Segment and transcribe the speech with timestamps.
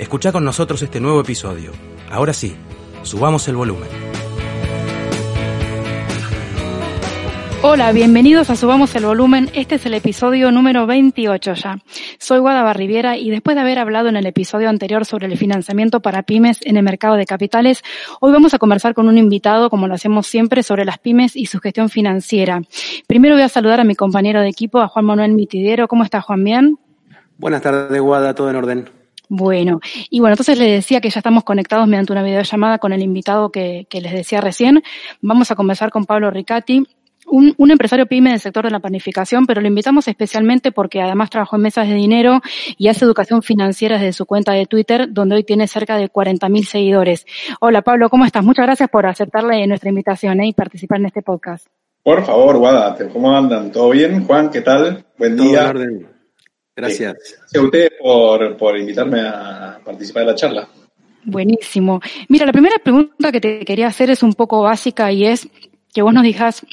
[0.00, 1.72] Escucha con nosotros este nuevo episodio.
[2.10, 2.56] Ahora sí,
[3.02, 3.90] subamos el volumen.
[7.60, 9.50] Hola, bienvenidos a Subamos el Volumen.
[9.52, 11.80] Este es el episodio número 28 ya.
[12.18, 16.00] Soy Guada Barriviera y después de haber hablado en el episodio anterior sobre el financiamiento
[16.00, 17.82] para pymes en el mercado de capitales,
[18.20, 21.44] hoy vamos a conversar con un invitado, como lo hacemos siempre, sobre las pymes y
[21.44, 22.62] su gestión financiera.
[23.06, 25.88] Primero voy a saludar a mi compañero de equipo, a Juan Manuel Mitidero.
[25.88, 26.42] ¿Cómo está Juan?
[26.42, 26.78] ¿Bien?
[27.36, 28.99] Buenas tardes, Guada, todo en orden.
[29.32, 29.78] Bueno,
[30.10, 33.50] y bueno, entonces les decía que ya estamos conectados mediante una videollamada con el invitado
[33.50, 34.82] que, que les decía recién.
[35.22, 36.84] Vamos a conversar con Pablo Ricati,
[37.30, 41.56] un, empresario pyme del sector de la planificación, pero lo invitamos especialmente porque además trabajó
[41.56, 42.40] en mesas de dinero
[42.76, 46.64] y hace educación financiera desde su cuenta de Twitter, donde hoy tiene cerca de 40.000
[46.64, 47.26] seguidores.
[47.60, 48.44] Hola Pablo, ¿cómo estás?
[48.44, 50.48] Muchas gracias por aceptarle nuestra invitación ¿eh?
[50.48, 51.68] y participar en este podcast.
[52.02, 53.70] Por favor, Guada, ¿cómo andan?
[53.70, 54.26] ¿Todo bien?
[54.26, 55.04] Juan, ¿qué tal?
[55.18, 55.72] Buen día.
[56.80, 57.14] Gracias.
[57.14, 60.68] gracias a ustedes por, por invitarme a participar de la charla.
[61.24, 62.00] Buenísimo.
[62.28, 65.48] Mira, la primera pregunta que te quería hacer es un poco básica y es
[65.92, 66.64] que vos nos digas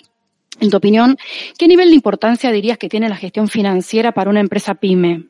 [0.60, 1.18] en tu opinión,
[1.58, 5.26] ¿qué nivel de importancia dirías que tiene la gestión financiera para una empresa pyme?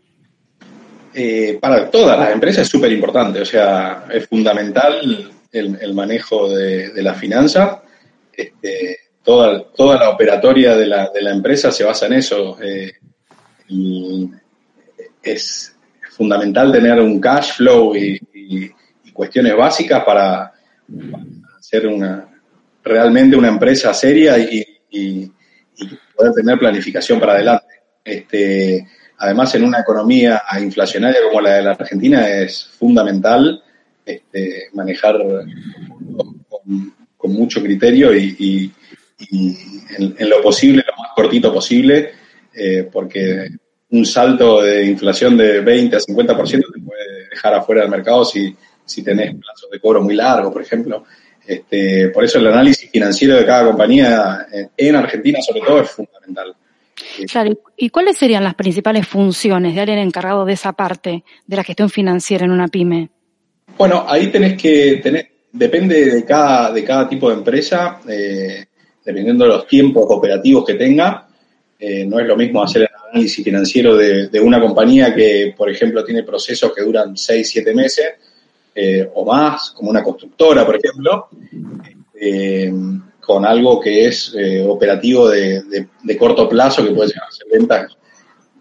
[1.14, 6.92] Eh, para todas las empresas es súper importante, o sea, es fundamental el, manejo de,
[7.02, 7.84] la finanza.
[8.32, 12.58] Este, toda, toda la operatoria de la, empresa se basa en eso.
[12.62, 12.94] Eh,
[15.34, 15.76] es
[16.12, 18.20] fundamental tener un cash flow y,
[19.14, 20.54] cuestiones básicas para,
[21.60, 22.28] ser una
[22.84, 25.32] realmente una empresa seria y, y,
[26.16, 27.66] poder tener planificación para adelante.
[28.04, 33.64] Este, además, en una economía inflacionaria como la de la Argentina es fundamental
[34.06, 35.18] este, manejar
[37.18, 38.72] con, mucho criterio y,
[39.32, 42.12] en, lo posible, lo más cortito posible,
[42.54, 43.50] eh, porque
[43.90, 48.56] un salto de inflación de 20 a 50% te puede dejar afuera del mercado si,
[48.86, 51.06] si tenés plazos de cobro muy largos, por ejemplo.
[51.46, 56.56] Este, por eso el análisis financiero de cada compañía en Argentina sobre todo es fundamental.
[57.78, 61.90] ¿y cuáles serían las principales funciones de alguien encargado de esa parte de la gestión
[61.90, 63.10] financiera en una pyme?
[63.78, 68.66] Bueno, ahí tenés que tener, depende de cada, de cada tipo de empresa, eh,
[69.04, 71.28] dependiendo de los tiempos operativos que tenga,
[71.80, 75.70] eh, no es lo mismo hacer el análisis financiero de, de, una compañía que, por
[75.70, 78.08] ejemplo, tiene procesos que duran 6, 7 meses,
[78.80, 81.30] eh, o más, como una constructora, por ejemplo,
[82.14, 82.72] eh,
[83.20, 87.98] con algo que es eh, operativo de, corto plazo, que puede ser ventas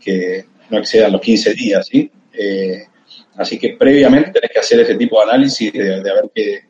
[0.00, 2.10] que no excedan los 15 días, ¿sí?
[3.36, 6.60] así que previamente tenés que hacer ese tipo de análisis de, de ver qué,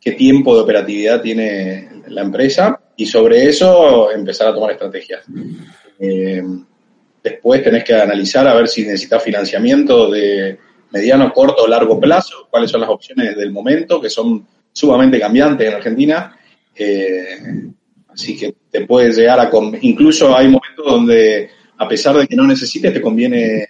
[0.00, 5.24] qué tiempo de operatividad tiene la empresa y sobre eso empezar a tomar estrategias.
[7.22, 10.58] Después tenés que analizar a ver si necesitas financiamiento de
[10.90, 15.66] mediano, corto o largo plazo, cuáles son las opciones del momento, que son sumamente cambiantes
[15.66, 16.36] en Argentina.
[16.74, 17.38] Eh,
[18.08, 19.50] así que te puedes llegar a...
[19.80, 23.66] Incluso hay momentos donde, a pesar de que no necesites, te conviene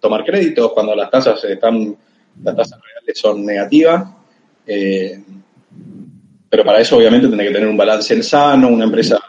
[0.00, 1.96] tomar créditos cuando las tasas están,
[2.42, 4.08] las tasas reales son negativas.
[4.66, 5.22] Eh,
[6.48, 9.20] pero para eso obviamente tienes que tener un balance sano, una empresa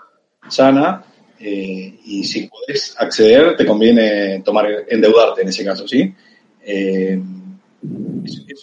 [0.49, 1.03] sana,
[1.43, 6.13] eh, y si puedes acceder, te conviene tomar, endeudarte en ese caso, ¿sí?
[6.63, 7.19] Eh,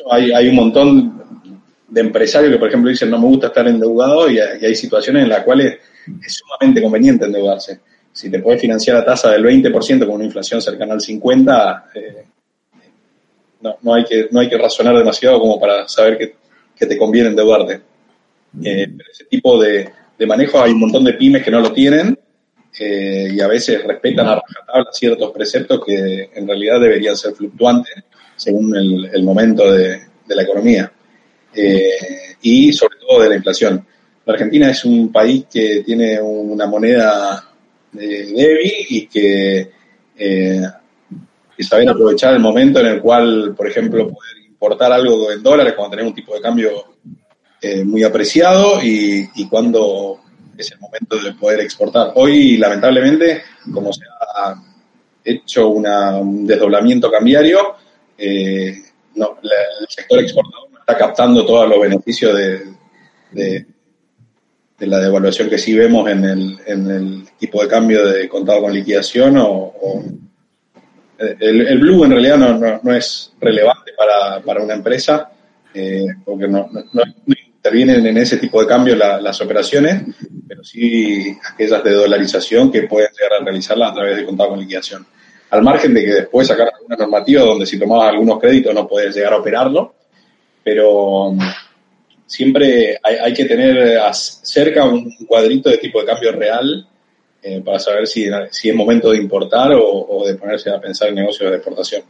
[0.08, 1.42] hay, hay, un montón
[1.88, 5.28] de empresarios que, por ejemplo, dicen no me gusta estar endeudado y, hay situaciones en
[5.28, 5.78] las cuales
[6.24, 7.80] es sumamente conveniente endeudarse.
[8.12, 12.24] Si te puedes financiar a tasa del 20% con una inflación cercana al 50%, eh,
[13.60, 16.36] no, no, hay que, no hay que razonar demasiado como para saber que,
[16.76, 17.80] que te conviene endeudarte.
[18.62, 21.72] Eh, pero ese tipo de, de manejo hay un montón de pymes que no lo
[21.72, 22.16] tienen
[22.78, 28.04] eh, y a veces respetan a rajatabla ciertos preceptos que en realidad deberían ser fluctuantes
[28.38, 30.90] según el, momento de, la economía
[31.54, 33.84] eh, y sobre todo de la inflación.
[34.24, 37.50] La Argentina es un país que tiene una moneda
[37.98, 39.70] eh, débil y que
[40.16, 40.62] eh,
[41.58, 45.90] saber aprovechar el momento en el cual, por ejemplo, poder importar algo en dólares cuando
[45.90, 46.84] tenemos un tipo de cambio
[47.84, 50.20] muy apreciado y, cuando
[50.58, 52.12] es el momento de poder exportar.
[52.16, 54.02] Hoy, lamentablemente, como se
[54.34, 54.54] ha
[55.24, 57.76] hecho una, un desdoblamiento cambiario,
[58.16, 58.74] eh,
[59.14, 62.74] no, el sector exportador no está captando todos los beneficios de,
[63.32, 63.66] de,
[64.80, 68.72] la devaluación que sí vemos en el, en el tipo de cambio de contado con
[68.72, 69.74] liquidación o,
[71.18, 75.32] el, blue en realidad no, no, no es relevante para, para una empresa
[75.74, 77.02] eh, porque no, no,
[77.58, 80.02] intervienen en ese tipo de cambio la, las operaciones,
[80.46, 84.60] pero sí aquellas de dolarización que pueden llegar a realizarlas a través de contado con
[84.60, 85.04] liquidación.
[85.50, 89.14] Al margen de que después sacar alguna normativa donde si tomabas algunos créditos no puedes
[89.14, 89.94] llegar a operarlo,
[90.62, 91.38] pero um,
[92.26, 96.86] siempre hay, que tener cerca un cuadrito de tipo de cambio real
[97.42, 101.08] eh, para saber si, si, es momento de importar o, o, de ponerse a pensar
[101.08, 102.02] en negocios de exportación.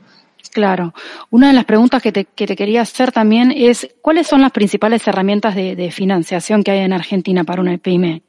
[0.53, 0.95] Claro.
[1.31, 4.53] Una de las preguntas que te, que te quería hacer también es, ¿cuáles son las
[4.53, 8.23] principales herramientas de, de financiación que hay en Argentina para una pyme?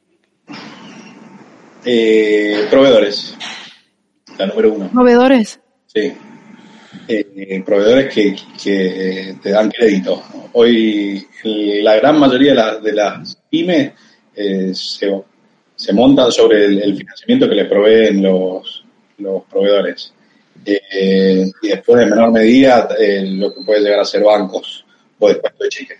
[1.84, 3.36] Eh, proveedores.
[4.38, 4.90] La número uno.
[4.90, 5.60] ¿Proveedores?
[5.86, 6.12] Sí.
[7.08, 10.22] Eh, proveedores que, que, te dan crédito.
[10.52, 13.92] Hoy la gran mayoría de, la, de las pymes
[14.34, 15.22] eh, se,
[15.74, 18.84] se, montan sobre el, el, financiamiento que les proveen los,
[19.18, 20.12] los proveedores.
[20.64, 24.84] Eh, y después, en menor medida, eh, lo que puede llegar a ser bancos
[25.18, 25.98] o despuesto de cheques.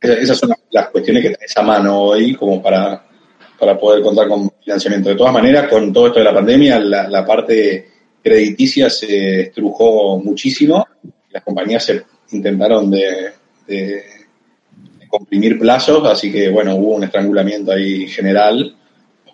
[0.00, 3.04] Esas son las cuestiones que tenés a mano hoy como para,
[3.58, 5.08] para poder contar con financiamiento.
[5.08, 7.88] De todas maneras, con todo esto de la pandemia, la, la parte
[8.22, 10.86] crediticia se estrujó muchísimo.
[11.30, 13.32] Las compañías se intentaron de,
[13.66, 14.04] de
[15.08, 18.76] comprimir plazos, así que, bueno, hubo un estrangulamiento ahí general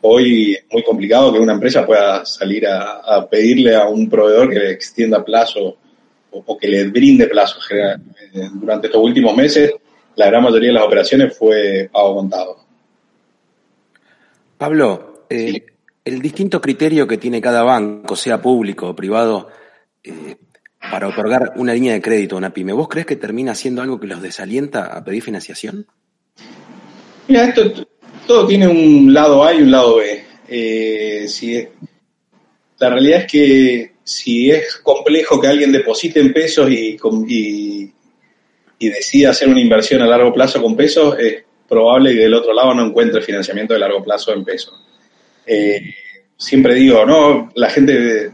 [0.02, 4.50] hoy es muy complicado que una empresa pueda salir a, a pedirle a un proveedor
[4.50, 5.78] que le extienda plazo
[6.31, 7.58] o, o, que le brinde plazo.
[8.54, 9.72] Durante estos últimos meses,
[10.16, 12.56] la gran mayoría de las operaciones fue pago contado.
[14.58, 15.62] Pablo, eh, sí.
[16.04, 19.49] el distinto criterio que tiene cada banco, sea público o privado,
[20.04, 20.37] eh,
[20.90, 24.00] para otorgar una línea de crédito a una pyme, ¿vos crees que termina siendo algo
[24.00, 25.87] que los desalienta a pedir financiación?
[27.28, 27.62] Mira, esto
[28.26, 30.24] todo tiene un lado A y un lado B.
[30.48, 31.69] Eh, si es,
[32.78, 36.98] la realidad es que si es complejo que alguien deposite en pesos y,
[38.80, 42.74] decida hacer una inversión a largo plazo con pesos, es probable que del otro lado
[42.74, 44.75] no encuentre financiamiento de largo plazo en pesos.
[45.46, 45.94] Eh,
[46.36, 48.32] siempre digo, no, la gente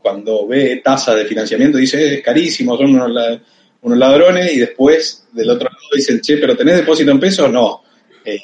[0.00, 3.40] cuando ve tasas de financiamiento dice, es carísimo, son unos,
[3.82, 7.50] unos, ladrones, y después del otro lado dicen, che, pero ¿tenés depósito en pesos?
[7.50, 7.82] No.
[8.24, 8.40] Eh,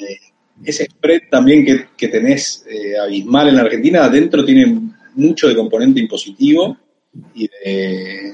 [0.64, 4.81] ese spread también que, que tenés eh, abismal en la Argentina, adentro tiene
[5.14, 6.76] mucho de componente impositivo
[7.34, 8.32] y de,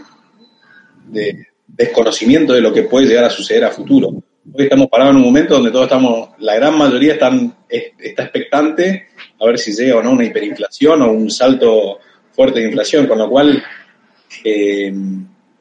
[1.09, 4.09] de, desconocimiento de lo que puede llegar a suceder a futuro.
[4.09, 9.09] Hoy estamos parados en un momento donde todos estamos, la gran mayoría están, está expectante
[9.41, 11.99] a ver si llega o no una hiperinflación o un salto
[12.33, 13.63] fuerte de inflación, con lo cual
[14.45, 14.93] eh,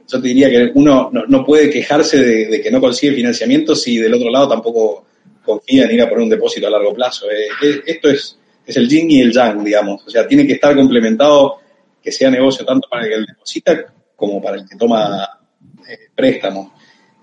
[0.07, 3.75] yo te diría que uno no, no puede quejarse de, de, que no consigue financiamiento
[3.75, 5.05] si del otro lado tampoco
[5.43, 7.29] confía en ir a poner un depósito a largo plazo.
[7.29, 10.03] Eh, eh, esto es, es el yin y el yang, digamos.
[10.05, 11.59] O sea, tiene que estar complementado
[12.01, 15.39] que sea negocio tanto para el que deposita como para el que toma
[15.87, 16.71] eh, préstamos.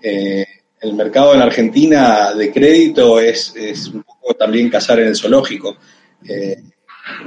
[0.01, 0.45] Eh,
[0.79, 5.77] el mercado en Argentina de crédito es, es un poco también cazar en el zoológico.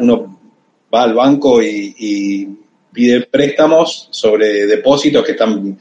[0.00, 0.40] Uno
[0.92, 2.48] va al banco y, y,
[2.92, 5.76] pide préstamos sobre depósitos que están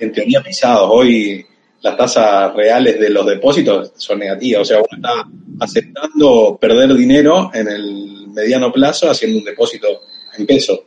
[0.00, 0.88] en teoría pisados.
[0.92, 1.46] Hoy
[1.82, 4.62] las tasas reales de los depósitos son negativas.
[4.62, 5.28] O sea, uno está
[5.60, 10.02] aceptando perder dinero en el mediano plazo haciendo un depósito
[10.36, 10.84] en peso.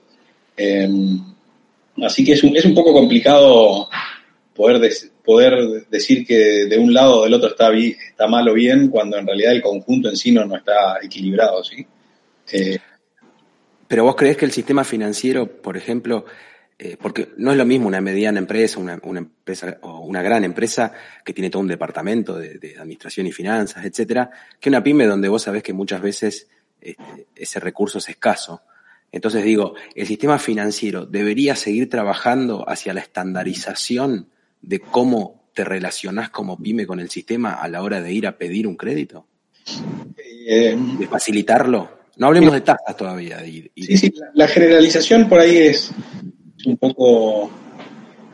[0.56, 0.90] Eh,
[2.04, 3.90] así que es un, es un poco complicado
[4.54, 4.94] poder, de,
[5.24, 9.18] poder decir que de un lado o del otro está, está mal o bien cuando
[9.18, 11.64] en realidad el conjunto en sí no, no está equilibrado.
[11.64, 11.86] ¿sí?
[12.52, 12.78] Eh,
[13.88, 16.26] Pero vos crees que el sistema financiero, por ejemplo,
[16.82, 20.46] eh, porque no es lo mismo una mediana empresa, una, una, empresa o una gran
[20.46, 20.94] empresa
[21.26, 24.32] que tiene todo un departamento de, de administración y finanzas, etcétera,
[24.62, 26.48] que una pyme donde vos sabés que muchas veces
[26.80, 28.62] este, ese recurso es escaso.
[29.12, 34.30] Entonces digo, el sistema financiero debería seguir trabajando hacia la estandarización
[34.62, 38.38] de cómo te relacionás como pyme con el sistema a la hora de ir a
[38.38, 39.28] pedir un crédito.
[40.48, 42.00] Eh, de facilitarlo.
[42.16, 43.46] No hablemos de tasas todavía.
[43.46, 45.92] Y, y sí, sí, la generalización por ahí es
[46.66, 47.52] un poco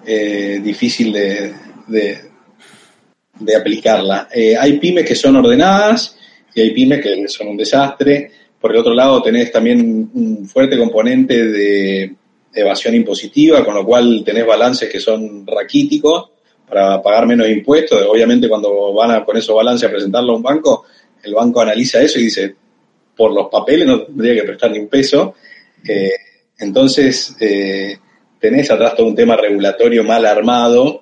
[0.06, 1.54] eh, difícil de,
[1.88, 4.30] de, aplicarla.
[4.34, 6.18] Eh, hay pymes que son ordenadas
[6.54, 8.32] y hay pymes que son un desastre.
[8.60, 12.16] Por el otro lado, tenés también un fuerte componente de
[12.54, 16.30] evasión impositiva, con lo cual tenés balances que son raquíticos
[16.68, 18.02] para pagar menos impuestos.
[18.10, 20.86] Obviamente, cuando van a, con esos balances a presentarlo a un banco,
[21.22, 22.56] el banco analiza eso y dice,
[23.16, 25.36] por los papeles no tendría que prestar ni un peso.
[25.88, 26.12] Eh,
[26.58, 27.36] entonces,
[28.46, 31.02] tenés atrás todo un tema regulatorio mal armado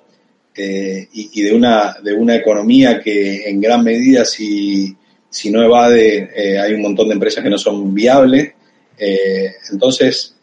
[0.56, 4.96] eh, y, de, una, de una economía que en gran medida, si,
[5.28, 8.54] si no evade, eh, hay un montón de empresas que no son viables.
[9.70, 10.34] entonces,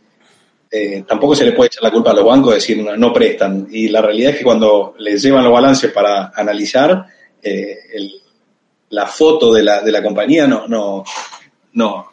[1.08, 3.68] tampoco se le puede echar la culpa a los bancos de decir no, prestan.
[3.72, 7.08] Y la realidad es que cuando les llevan los balances para analizar,
[8.90, 11.04] la foto de la, de la compañía no, no,
[11.74, 12.12] no,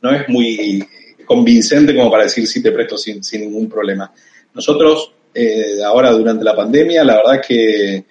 [0.00, 0.86] no es muy
[1.30, 4.12] convincente como para decir sí te presto sin, sin ningún problema.
[4.52, 8.04] Nosotros, eh, ahora durante la pandemia, la verdad que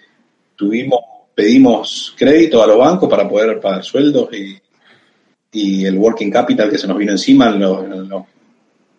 [0.56, 1.02] tuvimos,
[1.36, 4.58] pedimos crédito a los bancos para poder pagar sueldos y,
[5.52, 8.24] y el working capital que se nos vino encima en los,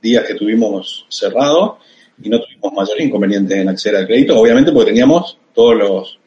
[0.03, 1.79] días que tuvimos cerrado
[2.23, 6.19] y no tuvimos mayores inconvenientes en acceder al crédito, obviamente porque teníamos todos los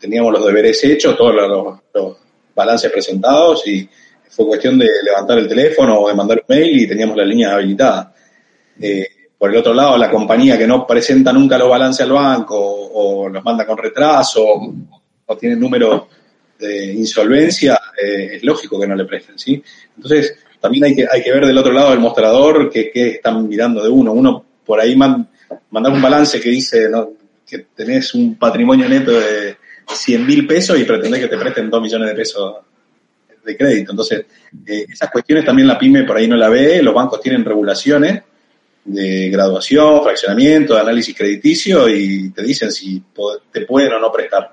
[0.00, 2.16] teníamos los deberes hechos, todos los, los
[2.56, 3.88] balances presentados y
[4.30, 7.54] fue cuestión de levantar el teléfono o de mandar un mail y teníamos la línea
[7.54, 8.12] habilitada.
[8.80, 9.06] Eh,
[9.36, 13.28] por el otro lado, la compañía que no presenta nunca los balances al banco o,
[13.28, 14.44] los manda con retraso
[15.26, 16.08] o, tiene número
[16.58, 19.62] de insolvencia, eh, es lógico que no le presten, ¿sí?
[19.94, 23.82] Entonces, también hay que, hay que ver del otro lado del mostrador qué, están mirando
[23.82, 24.12] de uno.
[24.12, 25.28] Uno por ahí man,
[25.70, 26.88] mandar un balance que dice
[27.46, 29.56] que tenés un patrimonio neto de
[29.86, 32.56] 100 mil pesos y pretendés que te presten 2 millones de pesos
[33.48, 33.92] de crédito.
[33.92, 34.26] Entonces,
[34.66, 38.22] eh, esas cuestiones también la pyme por ahí no la ve, los bancos tienen regulaciones
[38.84, 43.02] de graduación, fraccionamiento, de análisis crediticio y te dicen si
[43.52, 44.52] te pueden o no prestar.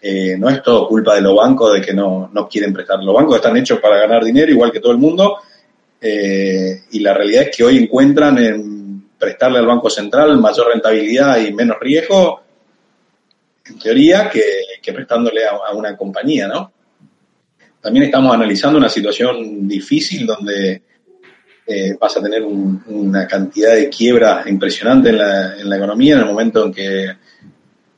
[0.00, 3.02] Eh, no es todo culpa de los bancos de que no, quieren prestar.
[3.02, 5.38] Los bancos están hechos para ganar dinero igual que todo el mundo
[6.00, 11.38] eh, y la realidad es que hoy encuentran en prestarle al Banco Central mayor rentabilidad
[11.38, 12.40] y menos riesgo,
[13.66, 16.72] en teoría, que, prestándole a, a, una compañía, ¿no?
[17.80, 20.82] También estamos analizando una situación difícil donde
[21.66, 26.64] eh, vas a tener una cantidad de quiebra impresionante en la, economía en el momento
[26.64, 27.16] en que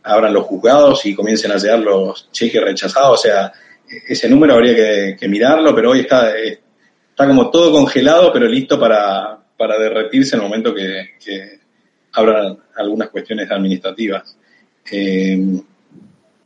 [0.02, 3.20] abran los juzgados y comiencen a llegar los cheques rechazados.
[3.20, 3.52] O sea,
[4.08, 9.38] ese número habría que, mirarlo, pero hoy está, está como todo congelado, pero listo para,
[9.56, 11.60] derretirse en el momento que, que
[12.12, 14.36] abran algunas cuestiones administrativas.
[14.90, 15.62] Eh,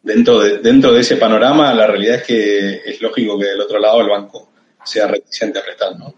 [0.05, 3.81] dentro de, dentro de ese panorama, la realidad es que es lógico que del otro
[3.81, 4.51] lado el banco
[4.85, 6.15] sea reticente a prestar, ¿no?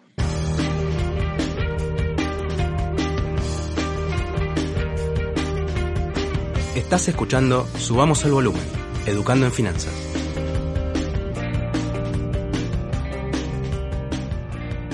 [6.74, 8.62] Estás escuchando Subamos el Volumen,
[9.06, 10.05] Educando en Finanzas.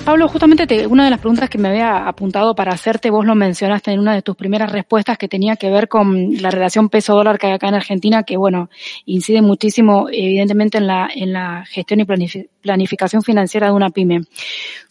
[0.05, 3.91] Pablo, justamente una de las preguntas que me había apuntado para hacerte, vos lo mencionaste
[3.91, 7.47] en una de tus primeras respuestas que tenía que ver con la relación peso-dólar que
[7.47, 8.69] hay acá en Argentina, que bueno,
[9.05, 12.05] incide muchísimo evidentemente en la, en la gestión y
[12.61, 14.23] planificación financiera de una pyme.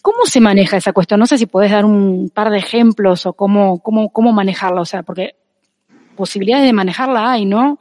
[0.00, 1.20] ¿Cómo se maneja esa cuestión?
[1.20, 4.86] No sé si podés dar un par de ejemplos o cómo, cómo, cómo manejarla, o
[4.86, 5.34] sea, porque
[6.16, 7.78] posibilidades de manejarla hay, ¿no?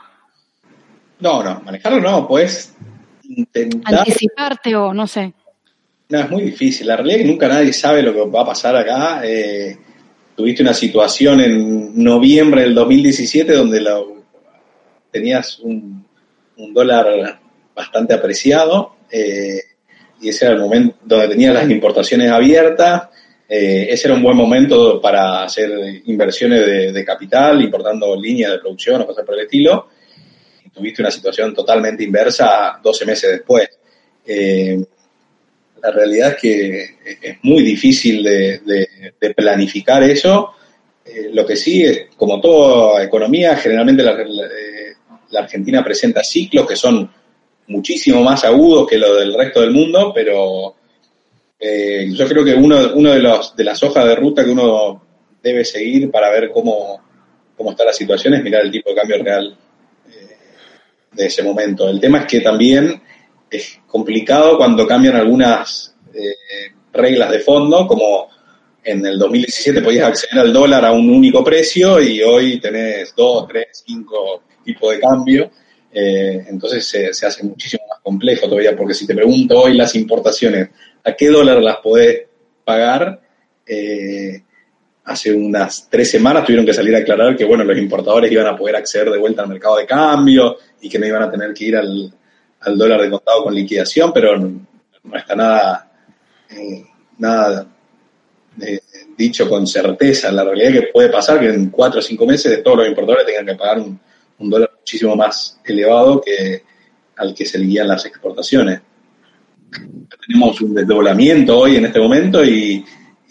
[1.21, 2.75] No, no, manejarlo no, pues
[3.23, 3.99] intentar...
[3.99, 5.33] Anticiparte o no sé.
[6.11, 6.87] No, es muy difícil.
[6.87, 9.21] La realidad es que nunca nadie sabe lo que va a pasar acá.
[9.23, 9.77] Eh,
[10.35, 13.81] tuviste una situación en noviembre del 2017 donde
[15.09, 16.05] tenías un,
[16.73, 17.39] dólar
[17.73, 19.61] bastante apreciado eh,
[20.21, 23.03] y ese era el momento donde tenías las importaciones abiertas.
[23.47, 25.71] Eh, ese era un buen momento para hacer
[26.07, 29.87] inversiones de, capital, importando líneas de producción o cosas por el estilo.
[30.73, 33.69] Tuviste una situación totalmente inversa 12 meses después
[35.81, 36.81] la realidad es que
[37.21, 40.51] es muy difícil de, planificar eso.
[41.03, 44.93] Eh, lo que sí es, como toda economía, generalmente eh,
[45.31, 47.09] la, Argentina presenta ciclos que son
[47.67, 50.75] muchísimo más agudos que lo del resto del mundo, pero
[51.59, 55.03] eh, yo creo que uno, uno de, los, de las hojas de ruta que uno
[55.41, 57.01] debe seguir para ver cómo,
[57.57, 59.57] cómo está la situación es mirar el tipo de cambio real
[61.13, 61.89] de ese momento.
[61.89, 63.01] El tema es que también
[63.51, 68.29] es complicado cuando cambian algunas eh, reglas de fondo, como
[68.83, 73.47] en el 2017 podías acceder al dólar a un único precio y hoy tenés dos,
[73.47, 75.51] tres, cinco tipos de cambio.
[75.93, 80.69] Eh, entonces se, hace muchísimo más complejo todavía, porque si te pregunto hoy las importaciones,
[81.03, 82.23] ¿a qué dólar las podés
[82.63, 83.19] pagar?
[83.67, 84.41] Eh,
[85.03, 88.55] hace unas tres semanas tuvieron que salir a aclarar que, bueno, los importadores iban a
[88.55, 91.65] poder acceder de vuelta al mercado de cambio y que no iban a tener que
[91.65, 92.13] ir al,
[92.65, 94.67] dólar de contado con liquidación, pero no,
[95.15, 95.91] está nada,
[96.49, 96.85] eh,
[97.17, 97.67] nada
[98.61, 98.79] eh,
[99.17, 100.31] dicho con certeza.
[100.31, 103.25] La realidad es que puede pasar que en cuatro o cinco meses todos los importadores
[103.25, 103.99] tengan que pagar un,
[104.39, 106.63] dólar muchísimo más elevado que
[107.17, 108.81] al que se guían las exportaciones.
[110.27, 112.83] Tenemos un desdoblamiento hoy en este momento y,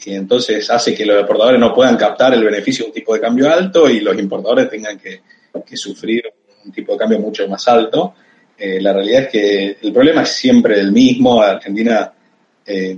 [0.05, 3.21] y entonces hace que los exportadores no puedan captar el beneficio de un tipo de
[3.21, 5.23] cambio alto y los importadores tengan que,
[5.77, 6.25] sufrir
[6.65, 8.15] un tipo de cambio mucho más alto.
[8.61, 11.41] Eh, la realidad es que el problema es siempre el mismo.
[11.41, 12.13] Argentina
[12.67, 12.97] eh,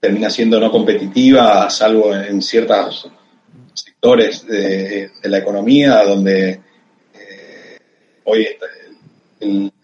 [0.00, 3.10] termina siendo no competitiva, salvo en ciertos
[3.72, 7.78] sectores de, la economía donde eh,
[8.24, 8.46] hoy,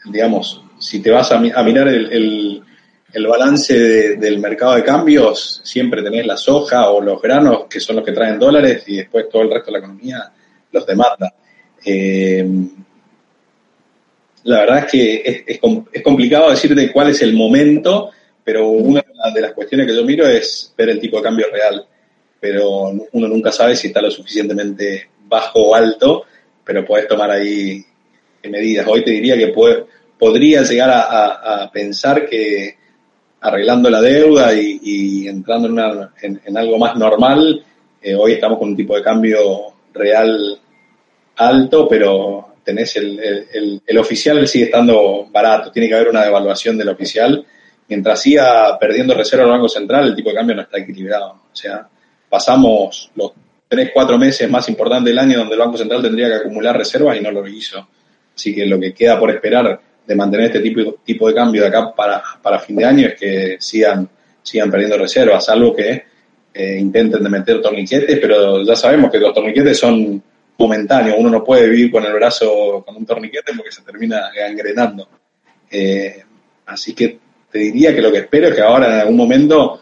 [0.07, 2.63] digamos, si te vas a, mirar el
[3.13, 7.97] el balance del mercado de cambios, siempre tenés la soja o los granos, que son
[7.97, 10.33] los que traen dólares, y después todo el resto de la economía
[10.71, 11.35] los demanda.
[14.45, 18.11] La verdad es que es, complicado decirte cuál es el momento,
[18.43, 19.05] pero una
[19.35, 21.87] de las cuestiones que yo miro es ver el tipo de cambio real.
[22.41, 26.25] Pero uno nunca sabe si está lo suficientemente bajo o alto,
[26.65, 27.85] pero puedes tomar ahí
[28.49, 28.87] medidas.
[28.89, 29.85] Hoy te diría que puede,
[30.19, 32.81] podría llegar a pensar que
[33.41, 37.65] arreglando la deuda y, entrando en, algo más normal,
[38.03, 40.61] eh, hoy estamos con un tipo de cambio real
[41.37, 46.89] alto, pero tenés el, el, oficial sigue estando barato, tiene que haber una devaluación del
[46.89, 47.45] oficial.
[47.89, 51.31] Mientras siga perdiendo reserva el Banco Central, el tipo de cambio no está equilibrado.
[51.53, 51.89] O sea,
[52.29, 53.33] pasamos los
[53.67, 57.17] tres, cuatro meses más importantes del año donde el Banco Central tendría que acumular reservas
[57.17, 57.89] y no lo hizo.
[58.35, 61.69] Así que lo que queda por esperar de mantener este tipo, tipo de cambio de
[61.69, 64.09] acá para, para fin de año es que sigan,
[64.43, 66.05] sigan perdiendo reservas, algo que
[66.55, 70.23] eh, intenten de meter torniquetes, pero ya sabemos que los torniquetes son
[70.61, 75.09] momentáneos, uno no puede vivir con el brazo con un torniquete porque se termina gangrenando.
[75.71, 76.23] Eh,
[76.67, 77.19] así que
[77.51, 79.81] te diría que lo que espero es que ahora en algún momento,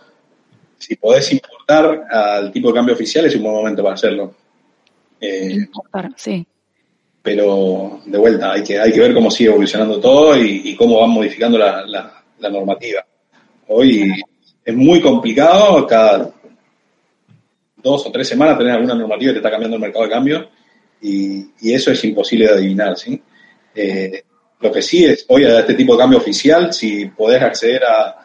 [0.79, 4.35] si podés importar al tipo de cambio oficial, es un buen momento para hacerlo.
[5.21, 6.47] Eh, importar, sí
[7.29, 11.11] pero de vuelta, hay que, hay que ver cómo sigue evolucionando todo y, cómo van
[11.11, 13.05] modificando la, la, normativa.
[13.67, 14.11] Hoy
[14.65, 16.31] es muy complicado, cada
[17.77, 20.49] dos o tres semanas tener alguna normativa que te está cambiando el mercado de cambio
[21.01, 23.21] y, eso es imposible de adivinar, ¿sí?
[23.75, 24.23] Eh,
[24.61, 28.25] lo que sí es, hoy a este tipo de cambio oficial, si podés acceder a,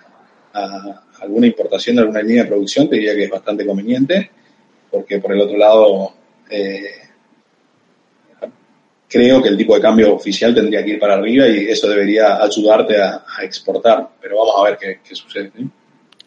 [1.22, 4.30] alguna importación de alguna línea de producción, te diría que es bastante conveniente,
[4.92, 6.14] porque por el otro lado,
[6.50, 7.04] eh,
[9.08, 12.44] creo que el tipo de cambio oficial tendría que ir para arriba y eso debería
[12.44, 14.10] ayudarte a, exportar.
[14.20, 15.52] Pero vamos a ver qué, sucede.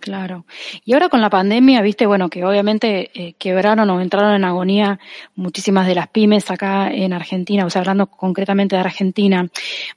[0.06, 0.46] Claro.
[0.84, 5.00] Y ahora con la pandemia, viste, bueno, que obviamente eh, quebraron o entraron en agonía
[5.34, 9.48] muchísimas de las pymes acá en Argentina, o sea, hablando concretamente de Argentina.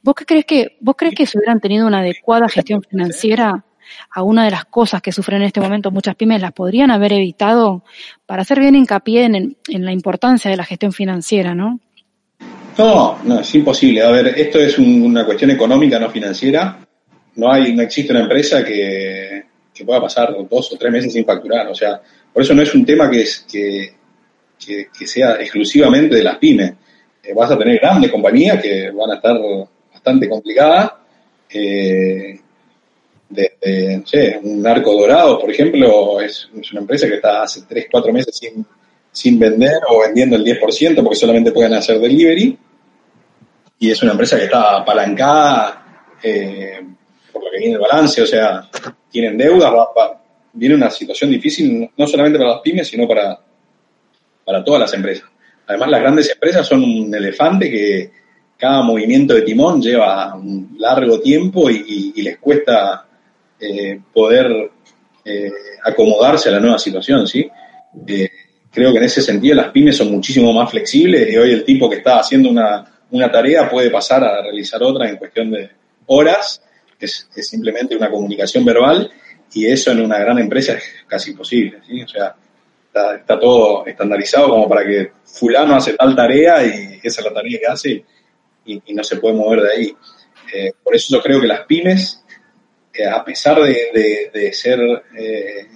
[0.01, 3.63] ¿Vos qué crees que, vos crees que si hubieran tenido una adecuada gestión financiera,
[4.09, 7.13] a una de las cosas que sufren en este momento muchas pymes las podrían haber
[7.13, 7.83] evitado
[8.25, 11.79] para hacer bien hincapié en, en la importancia de la gestión financiera, ¿no?
[12.79, 14.01] No, no, es imposible.
[14.01, 16.79] A ver, esto es una cuestión económica, no financiera.
[17.35, 19.18] No hay, no existe una empresa que,
[19.85, 21.67] pueda pasar dos o tres meses sin facturar.
[21.67, 22.01] O sea,
[22.33, 23.95] por eso no es un tema que, es, que,
[24.97, 26.73] que, sea exclusivamente de las pymes.
[27.23, 29.37] Eh, vas a tener grandes compañías que van a estar
[29.91, 30.91] bastante complicadas.
[31.49, 32.39] Eh,
[33.29, 38.11] no sé, un arco dorado, por ejemplo, es, una empresa que está hace tres, cuatro
[38.11, 38.65] meses sin,
[39.11, 42.57] sin vender o vendiendo el 10% porque solamente pueden hacer delivery
[43.79, 45.79] y es una empresa que está apalancada
[46.21, 46.79] eh,
[47.31, 48.69] por lo que viene el balance, o sea,
[49.09, 49.73] tienen deudas,
[50.53, 53.39] viene una situación difícil no solamente para las pymes, sino para,
[54.45, 55.27] para todas las empresas.
[55.67, 58.11] Además, las grandes empresas son un elefante que
[58.57, 63.05] cada movimiento de timón lleva un largo tiempo y, les cuesta
[63.59, 64.71] eh, poder
[65.23, 65.51] eh,
[65.83, 67.49] acomodarse a la nueva situación, ¿sí?
[68.71, 71.89] creo que en ese sentido las pymes son muchísimo más flexibles y hoy el tipo
[71.89, 75.69] que está haciendo una una tarea puede pasar a realizar otra en cuestión de
[76.07, 76.61] horas,
[76.99, 79.11] es, es simplemente una comunicación verbal
[79.53, 82.01] y eso en una gran empresa es casi imposible, ¿sí?
[82.01, 82.35] O sea,
[83.17, 87.59] está, todo estandarizado como para que fulano hace tal tarea y esa es la tarea
[87.59, 88.05] que hace
[88.65, 89.95] y, no se puede mover de ahí.
[90.53, 92.23] Eh, por eso yo creo que las pymes,
[92.93, 94.79] eh, a pesar de, ser
[95.17, 95.67] eh,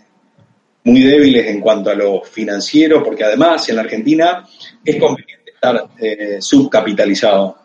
[0.84, 4.48] muy débiles en cuanto a lo financiero, porque además en la Argentina
[4.84, 7.58] es conveniente estar eh, subcapitalizado.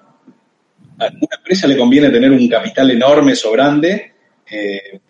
[0.98, 4.14] A una empresa le conviene tener un capital enorme, sobrante,
[4.50, 5.00] eh,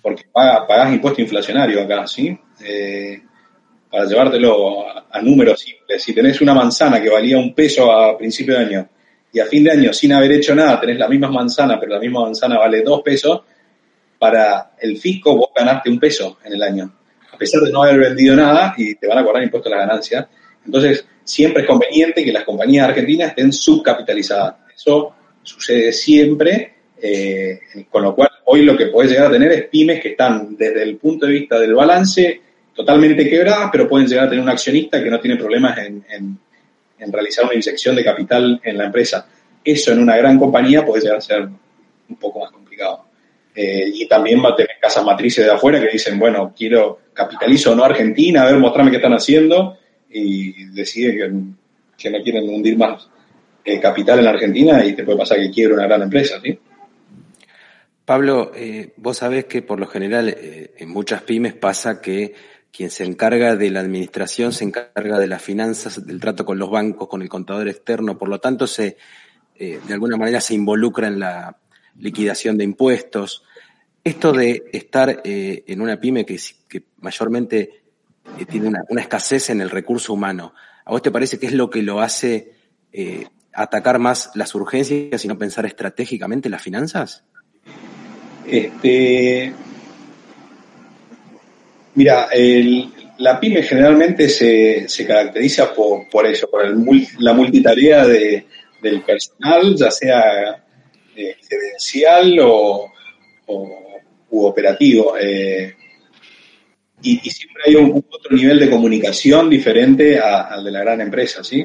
[0.00, 2.38] porque paga, pagás impuesto inflacionario acá, ¿sí?
[2.64, 3.22] Eh,
[3.90, 8.58] para llevártelo a, números simples, si tenés una manzana que valía un peso a principio
[8.58, 8.88] de año
[9.32, 12.00] y a fin de año sin haber hecho nada tenés la misma manzana, pero la
[12.00, 13.42] misma manzana vale dos pesos,
[14.18, 16.92] para el fisco vos ganaste un peso en el año,
[17.32, 19.86] a pesar de no haber vendido nada y te van a cobrar impuestos a la
[19.86, 20.28] ganancia.
[20.66, 24.56] Entonces, siempre es conveniente que las compañías argentinas estén subcapitalizadas.
[24.74, 25.14] Eso
[25.44, 30.00] sucede siempre, eh, con lo cual hoy lo que puedes llegar a tener es pymes
[30.00, 32.40] que están desde el punto de vista del balance
[32.74, 36.38] totalmente quebradas, pero pueden llegar a tener un accionista que no tiene problemas en,
[37.12, 39.26] realizar una inyección de capital en la empresa.
[39.62, 43.04] Eso en una gran compañía puede llegar a ser un poco más complicado.
[43.54, 47.72] Eh, y también va a tener casas matrices de afuera que dicen, bueno, quiero capitalizo
[47.72, 49.76] o no Argentina, a ver, mostrame qué están haciendo,
[50.10, 51.56] y deciden
[51.98, 53.08] que, no quieren hundir más
[53.64, 56.58] eh, capital en la Argentina y te puede pasar que quiera una gran empresa, ¿sí?
[58.04, 62.34] Pablo, eh, vos sabés que por lo general en muchas pymes pasa que
[62.74, 66.70] quien se encarga de la administración se encarga de las finanzas, del trato con los
[66.70, 68.96] bancos, con el contador externo, por lo tanto se,
[69.54, 71.56] eh, de alguna manera se involucra en la
[72.00, 73.44] liquidación de impuestos.
[74.02, 76.36] Esto de estar eh, en una pyme que,
[76.98, 77.82] mayormente
[78.40, 80.52] eh, tiene una, escasez en el recurso humano,
[80.84, 82.54] ¿a vos te parece que es lo que lo hace
[83.54, 87.24] atacar más las urgencias y no pensar estratégicamente las finanzas?
[88.46, 89.52] Este,
[91.94, 92.28] Mira,
[93.18, 96.64] la pyme generalmente se, caracteriza por, eso, por
[97.18, 98.46] la multitarea de,
[98.82, 100.64] del personal, ya sea
[101.14, 102.90] eh, gerencial o,
[104.30, 105.16] u operativo.
[105.20, 105.74] Eh,
[107.02, 111.64] y, siempre hay un, otro nivel de comunicación diferente al de la gran empresa, ¿sí?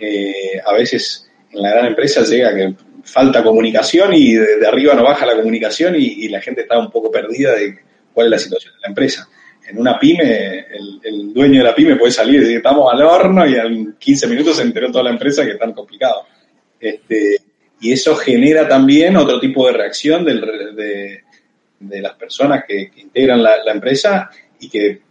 [0.00, 5.04] Eh, a veces en la gran empresa llega que falta comunicación y de, arriba no
[5.04, 7.78] baja la comunicación y, la gente está un poco perdida de
[8.12, 9.28] cuál es la situación de la empresa
[9.70, 10.66] en una pyme,
[11.02, 14.26] el, dueño de la pyme puede salir y decir, estamos al horno y en 15
[14.26, 16.26] minutos se enteró toda la empresa que es tan complicado.
[16.78, 17.36] Este,
[17.80, 21.22] y eso genera también otro tipo de reacción de,
[22.00, 25.02] las personas que, integran la, empresa y que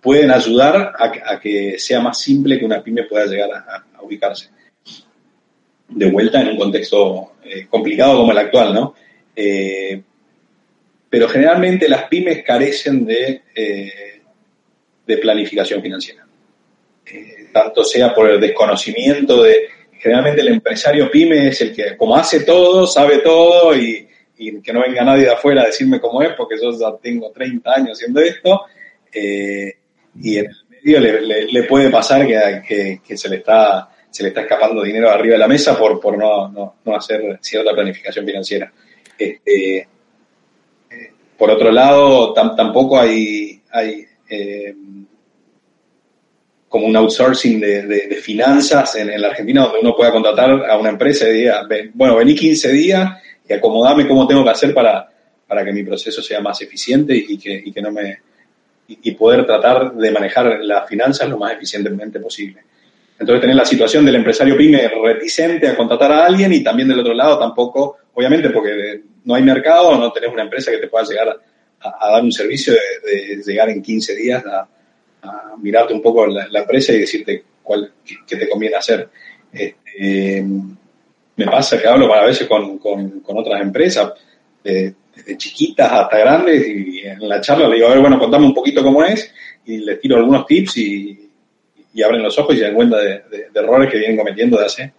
[0.00, 4.48] pueden ayudar a, que sea más simple que una pyme pueda llegar a, ubicarse.
[5.88, 8.94] De vuelta en un contexto eh, complicado como el actual, ¿no?
[9.34, 10.02] Eh,
[11.10, 14.20] pero generalmente las pymes carecen de, eh,
[15.06, 16.26] de planificación financiera.
[17.52, 22.40] Tanto sea por el desconocimiento de, generalmente el empresario pyme es el que como hace
[22.40, 24.06] todo, sabe todo y,
[24.36, 27.72] que no venga nadie de afuera a decirme cómo es, porque yo ya tengo 30
[27.74, 28.66] años haciendo esto,
[30.22, 34.42] y en el medio le, puede pasar que, que, se le está se le está
[34.42, 38.72] escapando dinero arriba de la mesa por, por no, no, no hacer cierta planificación financiera.
[39.18, 39.86] Este,
[41.38, 44.74] por otro lado, tampoco hay, hay eh,
[46.68, 51.28] como un outsourcing de, finanzas en, la Argentina donde uno pueda contratar a una empresa
[51.28, 55.08] y diga, bueno, vení 15 días y acomodame cómo tengo que hacer para,
[55.46, 58.18] para que mi proceso sea más eficiente y que, y que no me
[58.88, 62.62] y, poder tratar de manejar las finanzas lo más eficientemente posible.
[63.18, 67.00] Entonces tener la situación del empresario pyme reticente a contratar a alguien y también del
[67.00, 71.04] otro lado tampoco, obviamente porque no hay mercado, no tenés una empresa que te pueda
[71.04, 71.38] llegar
[71.80, 74.66] a, dar un servicio de, llegar en 15 días a,
[75.60, 79.08] mirarte un poco la, empresa y decirte cuál qué, te conviene hacer.
[79.52, 82.80] Este, me pasa que hablo a veces con,
[83.24, 84.12] otras empresas,
[85.18, 88.54] desde chiquitas hasta grandes, y en la charla le digo, a ver, bueno, contame un
[88.54, 89.32] poquito cómo es,
[89.66, 91.24] y les tiro algunos tips y,
[92.04, 94.92] abren los ojos y se dan cuenta de, de, errores que vienen cometiendo de hace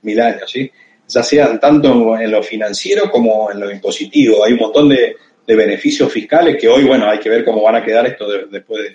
[0.00, 0.70] mil años, ¿sí?
[1.08, 4.44] ya sean tanto en lo financiero como en lo impositivo.
[4.44, 7.84] Hay un montón de, beneficios fiscales que hoy, bueno, hay que ver cómo van a
[7.84, 8.94] quedar esto después de,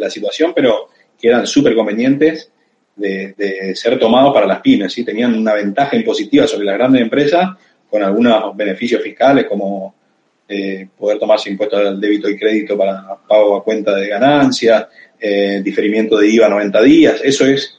[0.00, 0.88] la situación, pero
[1.20, 2.50] que eran súper convenientes
[2.96, 4.92] de, ser tomados para las pymes.
[4.92, 5.04] ¿sí?
[5.04, 7.50] Tenían una ventaja impositiva sobre las grandes empresas
[7.90, 9.94] con algunos beneficios fiscales como
[10.48, 14.86] eh, poder tomarse impuestos al débito y crédito para pago a cuenta de ganancias,
[15.18, 17.20] eh, diferimiento de IVA 90 días.
[17.22, 17.76] Eso es,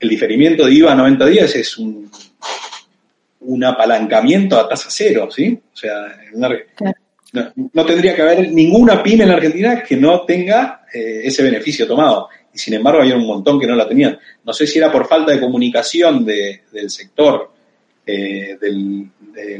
[0.00, 2.10] el diferimiento de IVA 90 días es un
[3.44, 5.58] un apalancamiento a tasa cero, ¿sí?
[5.72, 6.16] O sea,
[7.32, 11.86] no, tendría que haber ninguna pyme en la Argentina que no tenga eh, ese beneficio
[11.86, 12.28] tomado.
[12.54, 14.18] Y sin embargo, había un montón que no la tenían.
[14.44, 17.50] No sé si era por falta de comunicación del sector,
[18.06, 19.08] eh, del,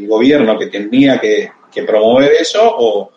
[0.06, 1.50] gobierno que tenía que,
[1.87, 3.11] promover eso, o,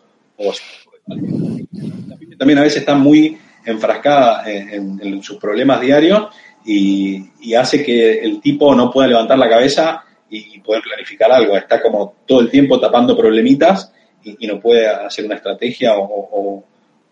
[2.37, 6.27] también a veces está muy enfrascada en, sus problemas diarios
[6.65, 11.55] y, hace que el tipo no pueda levantar la cabeza y, poder planificar algo.
[11.55, 13.91] Está como todo el tiempo tapando problemitas
[14.23, 16.63] y, no puede hacer una estrategia o,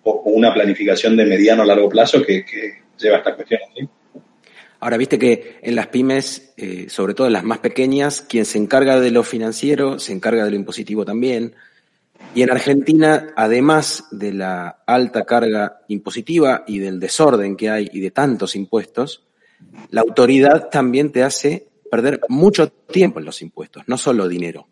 [0.03, 2.45] o una planificación de mediano a largo plazo que,
[2.97, 3.59] lleva a esta cuestión.
[4.83, 8.57] Ahora, viste que en las pymes, eh, sobre todo en las más pequeñas, quien se
[8.57, 11.55] encarga de lo financiero se encarga de lo impositivo también.
[12.35, 18.01] Y en Argentina, además de la alta carga impositiva y del desorden que hay y
[18.01, 19.23] de tantos impuestos,
[19.89, 24.67] la autoridad también te hace perder mucho tiempo en los impuestos, no solo dinero,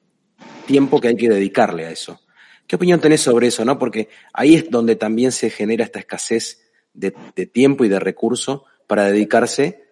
[0.65, 2.19] tiempo que hay que dedicarle a eso.
[2.67, 3.63] ¿Qué opinión tenés sobre eso?
[3.63, 3.79] No?
[3.79, 7.11] Porque ahí es donde también se genera esta escasez de,
[7.45, 9.89] tiempo y de recursos para dedicarse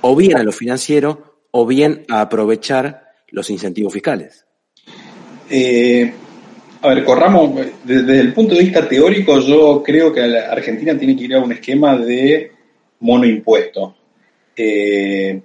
[0.00, 4.44] o bien a lo financiero o bien a aprovechar los incentivos fiscales.
[5.50, 6.12] Eh,
[6.82, 11.24] a ver, corramos, desde el punto de vista teórico, yo creo que Argentina tiene que
[11.24, 12.52] ir a un esquema de
[13.00, 13.96] monoimpuesto.
[14.56, 15.40] Eh,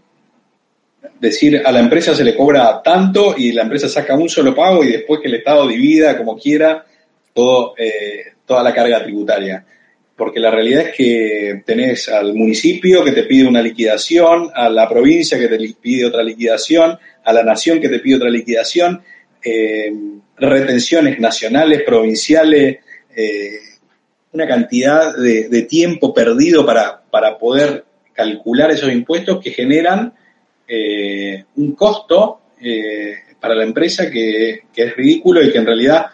[1.20, 4.84] decir, a la empresa se le cobra tanto y la empresa saca un solo pago
[4.84, 6.86] y después que el Estado divida como quiera
[7.34, 9.66] todo, eh, toda la carga tributaria.
[10.16, 14.88] Porque la realidad es que tenés al municipio que te pide una liquidación, a la
[14.88, 19.02] provincia que te pide otra liquidación, a la nación que te pide otra liquidación,
[19.44, 19.92] eh,
[20.38, 22.80] retenciones nacionales, provinciales,
[23.16, 23.60] eh,
[24.34, 30.14] una cantidad de, tiempo perdido para, para poder calcular esos impuestos que generan
[30.68, 36.06] eh, un costo eh, para la empresa que, es ridículo y que en realidad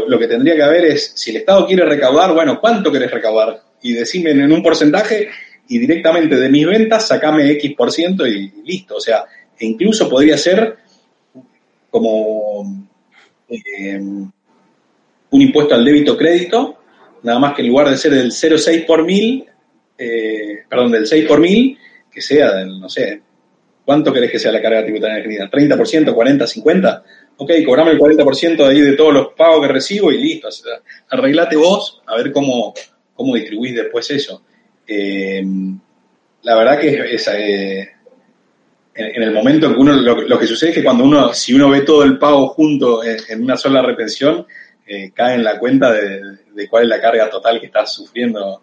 [0.00, 3.62] lo, que tendría que haber es, si el Estado quiere recaudar, bueno, ¿cuánto querés recaudar?
[3.82, 5.28] Y decime en un porcentaje
[5.68, 8.96] y directamente de mis ventas sacame X por ciento y listo.
[8.96, 9.24] O sea,
[9.58, 10.76] e incluso podría ser
[11.90, 12.86] como
[13.48, 14.32] eh, un
[15.42, 16.78] impuesto al débito crédito,
[17.22, 19.44] nada más que en lugar de ser del 0,6 por mil,
[20.68, 21.78] perdón, del 6 por mil,
[22.10, 23.22] que sea del, no sé,
[23.84, 25.50] ¿Cuánto querés que sea la carga tributaria en Argentina?
[25.50, 27.02] ¿30%, 40%, 50%?
[27.36, 30.48] Ok, cobrame el 40% ahí de todos los pagos que recibo y listo.
[31.08, 32.74] arreglate vos a ver cómo,
[33.14, 34.42] cómo distribuís después eso.
[34.86, 35.42] Eh,
[36.42, 37.90] la verdad que es, eh,
[38.94, 41.70] en, el momento en que uno, lo, que sucede es que cuando uno, si uno
[41.70, 44.46] ve todo el pago junto en, una sola retención,
[44.86, 48.62] eh, cae en la cuenta de, cuál es la carga total que estás sufriendo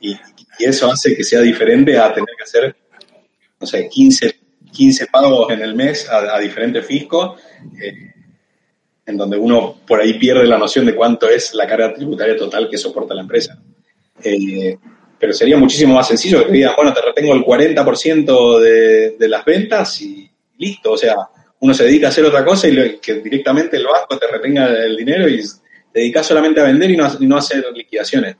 [0.00, 0.18] y, y,
[0.58, 2.76] eso hace que sea diferente a tener que hacer
[3.64, 4.40] no sé, 15,
[4.74, 7.40] 15 pagos en el mes a, diferentes fiscos,
[7.80, 8.12] eh,
[9.06, 12.68] en donde uno por ahí pierde la noción de cuánto es la carga tributaria total
[12.68, 13.58] que soporta la empresa.
[14.22, 14.76] Eh,
[15.18, 19.28] pero sería muchísimo más sencillo que te digan, bueno, te retengo el 40% de, de
[19.28, 20.92] las ventas y listo.
[20.92, 21.16] O sea,
[21.60, 24.96] uno se dedica a hacer otra cosa y que directamente el banco te retenga el
[24.96, 25.40] dinero y
[25.92, 28.36] te dedicas solamente a vender y no, y no hacer liquidaciones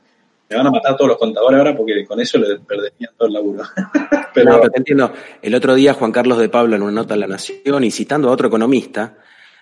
[0.49, 3.33] me van a matar todos los contadores ahora porque con eso le perderían todo el
[3.33, 3.63] laburo.
[4.33, 4.51] pero...
[4.51, 5.13] No, pero te entiendo.
[5.41, 8.29] El otro día Juan Carlos de Pablo en una nota en La Nación y citando
[8.29, 9.17] a otro economista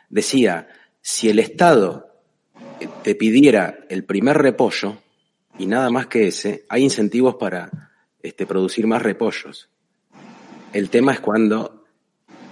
[0.09, 0.67] decía,
[1.01, 2.09] si el Estado
[3.03, 4.97] te pidiera el primer repollo
[5.57, 7.69] y nada más que ese, hay incentivos para
[8.21, 9.69] este, producir más repollos.
[10.71, 11.85] El tema es cuando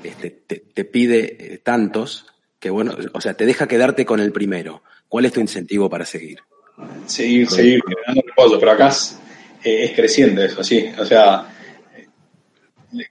[0.04, 2.28] este, te, pide eh, tantos
[2.60, 4.84] que, bueno, o sea, te deja quedarte con el primero.
[5.08, 6.40] ¿Cuál es tu incentivo para seguir?
[7.06, 8.90] Seguir, seguir generando pero acá
[9.64, 10.86] es, creciente eso, sí.
[10.98, 11.48] O sea,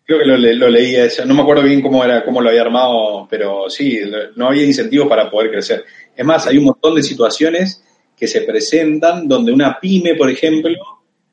[0.04, 3.26] creo que lo, lo leí, no me acuerdo bien cómo era, cómo lo había armado,
[3.30, 4.00] pero sí,
[4.36, 5.84] no había incentivos para poder crecer.
[6.16, 7.84] Es más, hay un montón de situaciones
[8.16, 10.76] que se presentan donde una pyme, por ejemplo,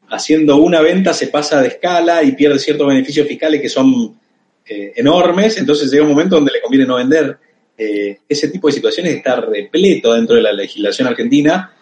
[0.09, 4.17] haciendo una venta se pasa de escala y pierde ciertos beneficios fiscales que son
[4.65, 7.37] eh, enormes, entonces llega un momento donde le conviene no vender.
[7.77, 11.73] Eh, ese tipo de situaciones está repleto dentro de la legislación argentina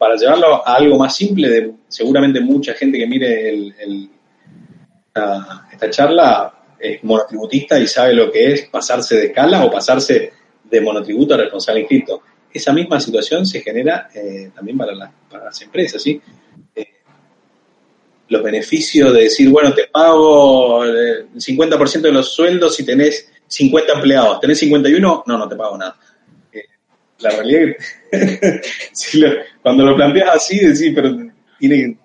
[0.00, 3.70] para llevarlo a algo más simple, de seguramente mucha gente que mire
[5.06, 10.32] esta, charla es monotributista y sabe lo que es pasarse de escala o pasarse
[10.64, 12.22] de monotributo a responsable inscrito.
[12.50, 16.18] Esa misma situación se genera eh, también para, las empresas, ¿sí?
[16.74, 16.86] Eh,
[18.28, 23.92] los beneficios de decir, bueno, te pago el 50% de los sueldos si tenés 50
[23.92, 25.94] empleados, tenés 51, no, no te pago nada
[27.20, 27.76] la realidad
[29.62, 31.16] cuando lo planteas así, decís, pero
[31.58, 31.96] tiene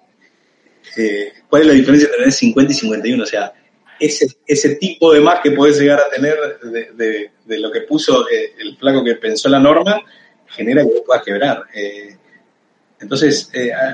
[0.98, 3.24] eh, ¿cuál es la diferencia entre tener 50 y 51?
[3.24, 3.54] O sea,
[4.00, 6.38] ese, ese tipo de más que puedes llegar a tener
[6.96, 10.02] de, lo que puso eh, el flaco que pensó la norma,
[10.48, 11.64] genera que puedas quebrar.
[11.74, 12.16] Eh,
[13.00, 13.52] entonces,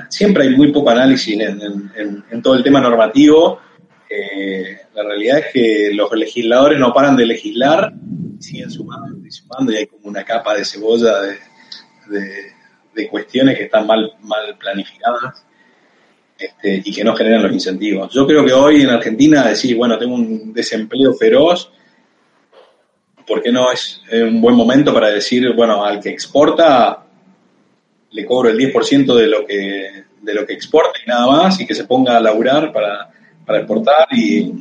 [0.08, 3.60] siempre hay muy poco análisis en, todo el tema normativo.
[4.94, 7.92] La realidad es que los legisladores no paran de legislar
[8.42, 11.14] siguen sumando y sumando y hay como una capa de cebolla
[12.08, 15.44] de, cuestiones que están mal, mal planificadas
[16.38, 18.12] este, y que no generan los incentivos.
[18.12, 21.70] Yo creo que hoy en Argentina decir, bueno, tengo un desempleo feroz,
[23.26, 27.04] ¿por qué no es un buen momento para decir, bueno, al que exporta,
[28.10, 31.66] le cobro el 10% de lo que de lo que exporta y nada más, y
[31.66, 33.10] que se ponga a laburar para,
[33.44, 34.52] para exportar y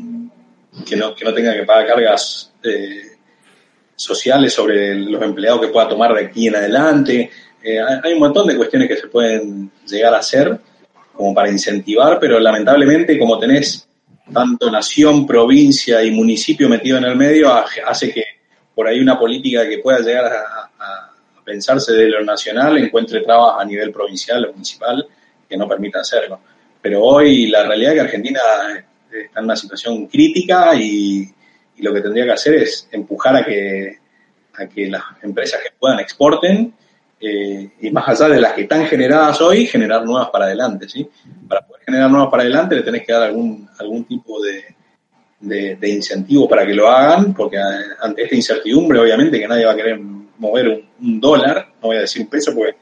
[0.86, 3.18] que no, que no tenga que pagar cargas eh,
[3.96, 7.30] sociales sobre los empleados que pueda tomar de aquí en adelante.
[7.64, 10.60] Eh, hay un montón de cuestiones que se pueden llegar a hacer
[11.14, 13.88] como para incentivar, pero lamentablemente como tenés
[14.34, 18.24] tanto nación, provincia y municipio metido en el medio, hace que
[18.74, 21.12] por ahí una política que pueda llegar a, a
[21.44, 25.06] pensarse de lo nacional encuentre trabas a nivel provincial o municipal
[25.50, 26.40] que no permita hacerlo.
[26.82, 28.40] Pero hoy la realidad es que Argentina
[29.12, 31.30] está en una situación crítica y,
[31.78, 33.98] lo que tendría que hacer es empujar a que,
[34.54, 36.72] a que las empresas que puedan exporten
[37.20, 40.88] eh, y más allá de las que están generadas hoy, generar nuevas para adelante.
[40.88, 41.10] ¿sí?
[41.48, 44.76] Para poder generar nuevas para adelante le tenés que dar algún, algún tipo de,
[45.42, 47.58] de, incentivo para que lo hagan, porque
[48.00, 51.98] ante esta incertidumbre obviamente que nadie va a querer mover un, un dólar, no voy
[51.98, 52.76] a decir un peso, porque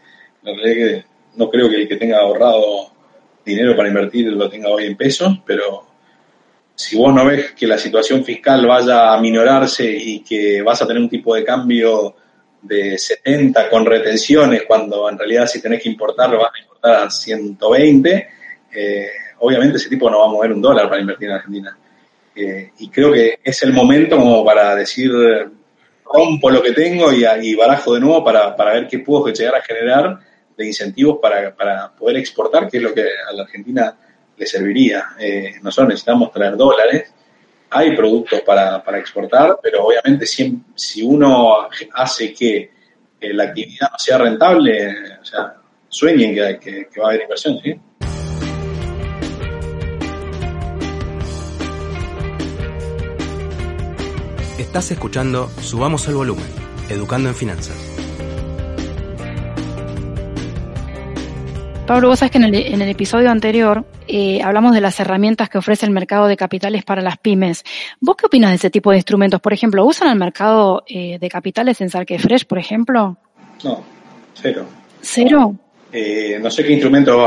[0.43, 2.91] la realidad es que no creo que el que tenga ahorrado
[3.45, 5.87] dinero para invertir lo tenga hoy en pesos, pero
[6.75, 10.87] si vos no ves que la situación fiscal vaya a minorarse y que vas a
[10.87, 12.15] tener un tipo de cambio
[12.61, 16.95] de 70 con retenciones, cuando en realidad si tenés que importar lo vas a importar
[17.03, 18.29] a 120,
[18.73, 19.07] eh,
[19.39, 21.77] obviamente ese tipo no va a mover un dólar para invertir en Argentina.
[22.35, 25.11] Eh, y creo que es el momento como para decir,
[26.05, 29.55] rompo lo que tengo y, y barajo de nuevo para, para ver qué puedo llegar
[29.55, 30.19] a generar
[30.59, 33.95] de incentivos para, para poder exportar, que es lo que a la Argentina
[34.37, 35.15] le serviría.
[35.17, 37.13] Eh, nosotros necesitamos traer dólares,
[37.69, 42.71] hay productos para, para exportar, pero obviamente si, si uno hace que
[43.21, 45.55] la actividad no sea rentable, o sea,
[45.87, 47.79] sueñen que, va a haber inversión, ¿sí?
[54.57, 56.45] Estás escuchando Subamos el Volumen,
[56.89, 57.88] Educando en Finanzas.
[61.89, 65.87] Pablo, vos sabés que en el, episodio anterior eh, hablamos de las herramientas que ofrece
[65.87, 67.63] el mercado de capitales para las pymes.
[67.99, 69.41] ¿Vos qué opinas de ese tipo de instrumentos?
[69.41, 73.17] Por ejemplo, ¿usan el mercado eh, de capitales en Sarque Fresh, por ejemplo?
[73.63, 73.83] No,
[74.35, 74.67] cero.
[75.01, 75.55] ¿Cero?
[75.91, 77.17] Eh, no sé qué instrumentos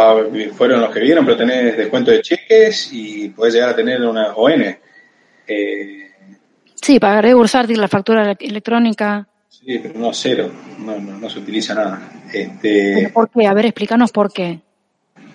[0.57, 4.33] fueron los que vieron, pero tenés descuento de cheques y podés llegar a tener una
[4.37, 4.63] ON.
[6.81, 9.27] sí, para rebursar la factura electrónica.
[9.49, 12.01] Sí, pero no cero, no, no, se utiliza nada.
[12.33, 13.47] Este, ¿Por qué?
[13.47, 14.61] A ver, explícanos por qué.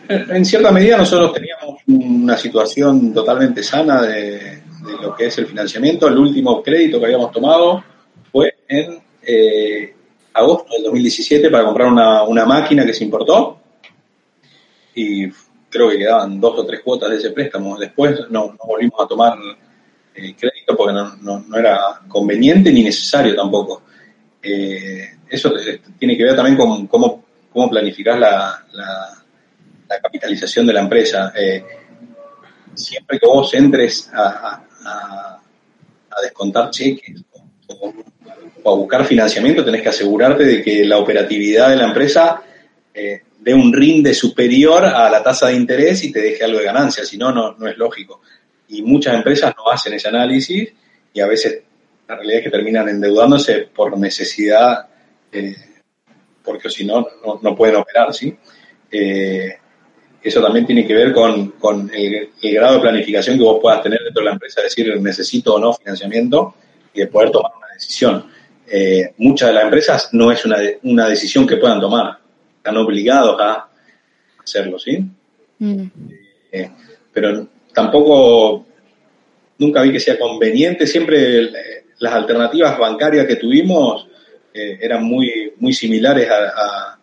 [0.09, 4.63] En cierta medida nosotros teníamos una situación totalmente sana de,
[5.01, 6.07] lo que es el financiamiento.
[6.07, 7.83] El último crédito que habíamos tomado
[8.31, 9.93] fue en eh,
[10.33, 13.59] agosto del 2017 para comprar una, una, máquina que se importó
[14.95, 15.29] y
[15.69, 17.77] creo que quedaban dos o tres cuotas de ese préstamo.
[17.77, 19.37] Después no, no volvimos a tomar
[20.15, 23.83] eh, crédito porque no, no, era conveniente ni necesario tampoco.
[24.41, 25.53] Eh, eso
[25.97, 31.33] tiene que ver también con cómo, cómo planificás la, la, capitalización de la empresa.
[31.35, 31.63] Eh,
[32.73, 35.41] siempre que vos entres a, a,
[36.21, 37.23] descontar cheques
[37.67, 37.93] o,
[38.65, 42.41] a buscar financiamiento, tenés que asegurarte de que la operatividad de la empresa
[42.93, 46.65] eh, dé un rinde superior a la tasa de interés y te deje algo de
[46.65, 48.21] ganancia, si no, no es lógico.
[48.69, 50.73] Y muchas empresas no hacen ese análisis
[51.13, 51.63] y a veces
[52.07, 54.87] la realidad es que terminan endeudándose por necesidad,
[55.31, 55.55] eh,
[56.43, 57.05] porque si no,
[57.41, 58.35] no, pueden operar, ¿sí?
[58.89, 59.57] Eh,
[60.21, 64.21] eso también tiene que ver con, el, grado de planificación que vos puedas tener dentro
[64.21, 66.55] de la empresa, decir, necesito o no financiamiento
[66.93, 68.25] y de poder tomar una decisión.
[68.69, 72.19] Eh, muchas de las empresas no es una, una decisión que puedan tomar,
[72.57, 73.69] están obligados a
[74.41, 75.05] hacerlo, ¿sí?
[75.59, 75.87] Mm.
[77.11, 78.65] pero tampoco,
[79.57, 81.49] nunca vi que sea conveniente, siempre
[81.99, 84.07] las alternativas bancarias que tuvimos
[84.53, 86.93] eh, eran muy, muy similares a,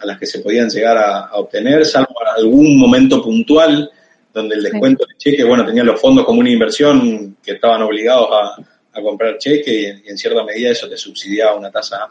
[0.00, 3.90] las que se podían llegar a, obtener, salvo en algún momento puntual
[4.32, 8.28] donde el descuento de cheque, bueno, tenían los fondos como una inversión que estaban obligados
[8.30, 12.06] a, comprar cheque y, en cierta medida eso te subsidiaba una tasa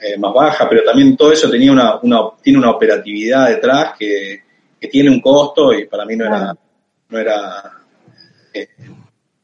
[0.00, 2.00] eh, más baja, pero también todo eso tenía una,
[2.42, 4.42] tiene una operatividad detrás que,
[4.90, 6.56] tiene un costo y para mí no era,
[7.08, 7.72] no era,
[8.54, 8.68] eh,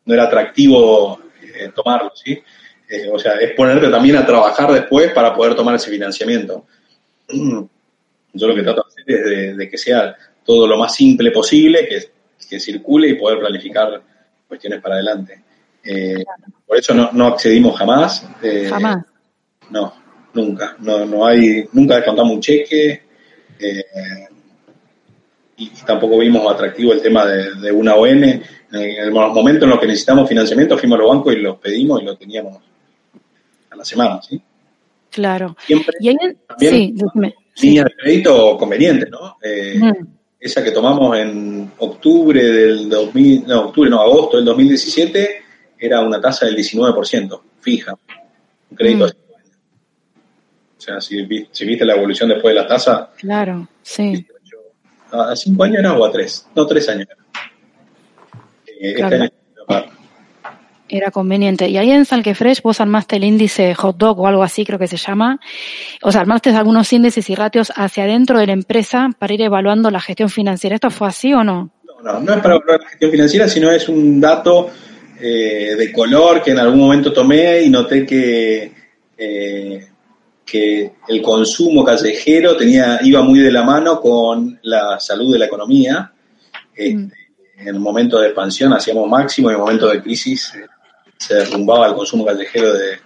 [0.05, 1.24] no era atractivo
[1.57, 2.43] eh, tomarlo, ¿sí?
[2.89, 6.67] Eh, o sea, es ponerte también a trabajar después para poder tomar ese financiamiento.
[7.29, 11.87] Yo lo que trato de hacer es de, que sea todo lo más simple posible,
[11.89, 12.03] que,
[12.49, 14.03] que, circule y poder planificar
[14.49, 15.43] cuestiones para adelante.
[15.85, 16.25] Eh,
[16.67, 18.27] por eso no, no accedimos jamás.
[18.69, 19.05] jamás.
[19.71, 19.95] No,
[20.35, 20.77] nunca.
[20.81, 23.03] No, no hay, nunca descontamos un cheque.
[25.57, 28.43] y, tampoco vimos atractivo el tema de, de una ON
[28.75, 32.03] en los momentos en los que necesitamos financiamiento, fuimos a los bancos y los pedimos
[32.03, 32.59] y lo teníamos
[33.71, 34.41] a la semana, ¿sí?
[35.11, 35.57] Claro.
[35.65, 36.17] Siempre, ¿Y
[36.59, 36.95] sí,
[37.63, 39.37] línea de crédito conveniente, ¿no?
[39.43, 39.81] Eh,
[40.41, 45.43] esa que tomamos en octubre del 2000, no, octubre, no, agosto del 2017,
[45.79, 47.97] era una tasa del 19%, fija.
[48.71, 49.11] Un crédito O
[50.81, 53.11] sea, si, viste la evolución después de la tasa.
[53.17, 54.27] Claro, sí.
[55.13, 56.47] ¿A cinco años era o a tres?
[56.57, 57.07] No, tres años.
[58.85, 59.31] Eh, este
[60.89, 61.69] era conveniente.
[61.69, 64.87] Y ahí en Salquefresh vos armaste el índice hot dog o algo así, creo que
[64.87, 65.41] se llama.
[66.03, 69.91] O sea, armaste algunos índices y ratios hacia adentro de la empresa para ir evaluando
[69.91, 70.77] la gestión financiera.
[70.77, 71.71] ¿Esto fue así o no?
[72.03, 74.71] No, no, no es para evaluar la gestión financiera, sino es un dato
[75.21, 78.73] eh, de color que en algún momento tomé y noté que,
[79.17, 79.87] eh,
[80.45, 85.47] que el consumo callejero tenía, iba muy de la mano con la salud de la
[85.47, 86.13] economía.
[86.79, 87.07] Mm.
[87.57, 90.67] En momentos de expansión hacíamos máximo y en momentos de crisis eh,
[91.17, 92.99] se derrumbaba el consumo callejero de,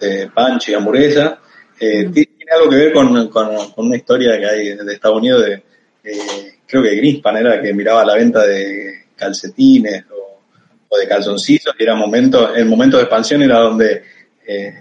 [0.00, 1.38] de pancho y hamburguesa.
[1.78, 5.62] Eh, tiene algo que ver con, con, una historia que hay de Estados Unidos, de,
[6.04, 11.82] eh, creo que Greenspan era que miraba la venta de calcetines o, de calzoncillos y
[11.82, 14.04] era momento, el momento de expansión era donde
[14.46, 14.74] eh,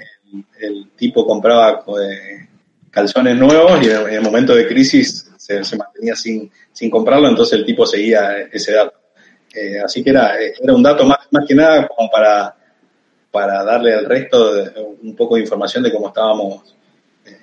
[0.60, 1.84] el, tipo compraba
[2.92, 7.58] calzones nuevos y en, el momento de crisis se, se, mantenía sin, sin comprarlo, entonces
[7.58, 9.03] el tipo seguía ese dato.
[9.84, 12.56] Así que era, era un dato más, más que nada como para
[13.34, 14.54] para darle al resto
[15.02, 16.76] un poco de información de cómo estábamos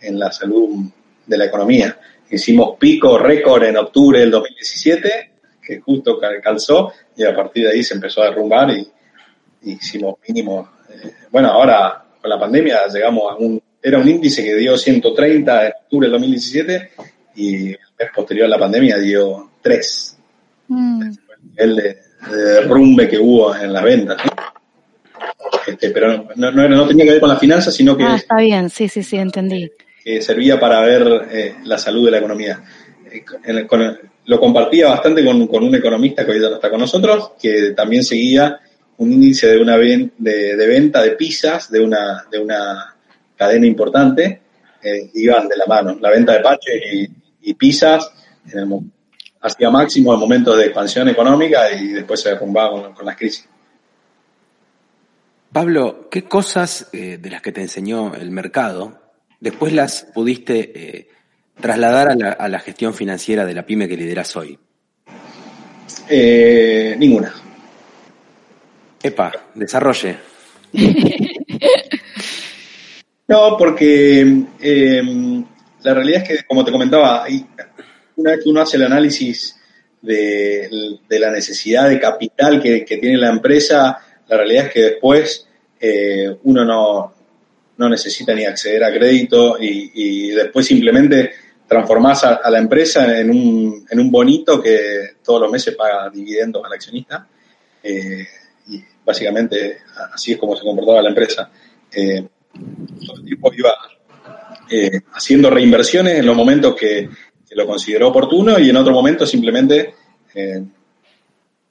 [0.01, 0.89] en la salud
[1.27, 1.99] de la economía.
[2.31, 5.31] Hicimos pico récord en octubre del 2017,
[5.61, 8.89] que justo calzó, y a partir de ahí se empezó a derrumbar y,
[9.63, 10.71] hicimos mínimo.
[10.89, 13.61] Eh, bueno, ahora con la pandemia llegamos a un.
[13.83, 16.91] Era un índice que dio 130 en octubre del 2017
[17.35, 20.19] y el mes posterior a la pandemia dio 3.
[20.69, 21.11] Mm.
[21.57, 21.99] El de,
[22.31, 24.17] derrumbe que hubo en las ventas.
[25.67, 28.05] Este, pero no, no, tenía que ver con las finanzas, sino que...
[28.05, 29.71] Ah, está bien, sí, sí, sí, entendí.
[30.03, 32.63] Que servía para ver eh, la salud de la economía.
[33.13, 33.67] Eh,
[34.27, 38.05] lo compartía bastante con, un economista que hoy ya no está con nosotros, que también
[38.05, 38.61] seguía
[38.99, 42.95] un índice de una de, de, venta de pizzas de una, de una
[43.37, 44.43] cadena importante,
[44.83, 45.99] eh, iban de la mano.
[46.01, 47.09] La venta de paches
[47.43, 48.13] y, pizzas
[49.41, 53.49] hacía máximo en momentos de expansión económica y después se derrumbaba con las crisis.
[55.53, 59.01] Pablo, ¿qué cosas eh, de las que te enseñó el mercado
[59.41, 61.09] después las pudiste eh,
[61.61, 64.59] trasladar a la, gestión financiera de la pyme que lideras hoy?
[66.09, 67.35] Eh, ninguna.
[69.03, 70.19] Epa, desarrolle.
[73.27, 74.45] no, porque
[75.83, 77.25] la realidad es que, como te comentaba,
[78.21, 79.57] una vez que uno hace el análisis
[80.01, 83.99] de, la necesidad de capital que tiene la empresa,
[84.31, 85.47] la realidad es que después
[85.81, 87.15] eh, uno no,
[87.77, 91.33] no, necesita ni acceder a crédito y, después simplemente
[91.67, 96.65] transformás a, la empresa en un, en un, bonito que todos los meses paga dividendos
[96.65, 97.27] al accionista.
[97.83, 98.27] Eh,
[98.69, 99.79] y básicamente
[100.13, 101.51] así es como se comportaba la empresa.
[101.93, 103.75] Eh, el iba
[105.15, 107.09] haciendo reinversiones en los momentos que,
[107.51, 109.95] lo consideró oportuno y en otro momento simplemente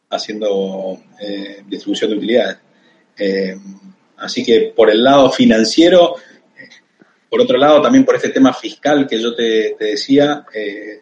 [0.10, 1.00] haciendo
[1.68, 2.58] distribución de utilidades.
[3.20, 3.58] Eh,
[4.18, 6.16] así que por el lado financiero,
[7.30, 11.02] por otro lado también por este tema fiscal que yo te, decía, eh,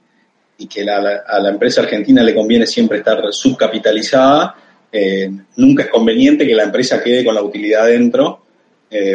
[0.58, 4.56] y que a la empresa argentina le conviene siempre estar subcapitalizada,
[4.92, 8.42] eh, nunca es conveniente que la empresa quede con la utilidad dentro,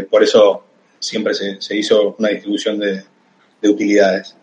[0.09, 0.65] por eso
[0.99, 3.03] siempre se, hizo una distribución de,
[3.65, 4.37] utilidades.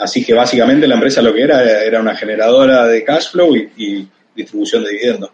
[0.00, 4.08] Así que básicamente la empresa lo que era era una generadora de cash flow y
[4.36, 5.30] distribución de dividendos.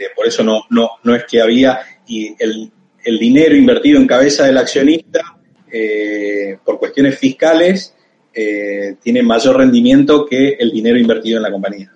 [0.00, 2.72] Eh, por eso no, no, no es que había y el,
[3.18, 5.36] dinero invertido en cabeza del accionista
[5.70, 7.94] eh, por cuestiones fiscales
[8.32, 11.92] eh, tiene mayor rendimiento que el dinero invertido en la compañía.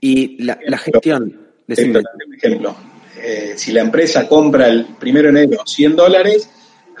[0.00, 1.48] Y la, gestión.
[1.66, 2.76] Por ejemplo,
[3.56, 6.50] si la empresa compra el primero de enero 100 dólares,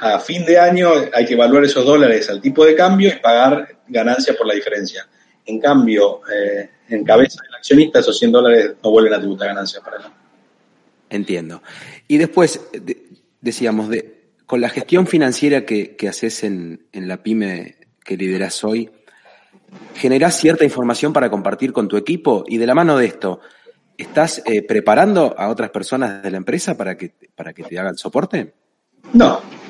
[0.04, 3.78] a fin de año hay que evaluar esos dólares al tipo de cambio y pagar
[3.88, 5.08] ganancias por la diferencia.
[5.46, 6.20] En cambio,
[6.88, 10.02] en cabeza del accionista, esos 100 dólares no vuelven a tributar ganancias para él.
[11.08, 11.62] Entiendo.
[12.06, 12.60] Y después,
[13.40, 18.90] decíamos, de, con la gestión financiera que, haces en, la pyme que lideras hoy,
[19.94, 22.44] ¿generás cierta información para compartir con tu equipo?
[22.46, 23.40] Y de la mano de esto,
[23.96, 27.96] ¿estás eh, preparando a otras personas de la empresa para que, para que te hagan
[27.96, 28.52] soporte?
[29.12, 29.63] No.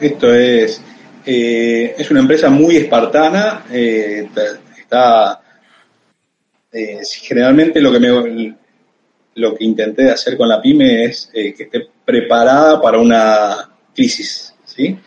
[0.00, 0.80] Esto es,
[1.26, 4.28] eh, es una empresa muy espartana, eh,
[4.78, 5.40] está
[6.70, 8.56] eh, generalmente lo que me
[9.34, 14.98] lo que intenté hacer con la pyme es que esté preparada para una crisis, ¿sí?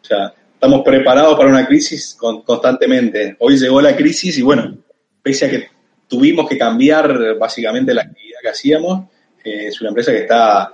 [0.00, 3.36] O sea, estamos preparados para una crisis constantemente.
[3.40, 4.78] Hoy llegó la crisis y bueno,
[5.20, 5.68] pese a que
[6.06, 9.08] tuvimos que cambiar básicamente la actividad que hacíamos,
[9.42, 10.72] es una empresa que está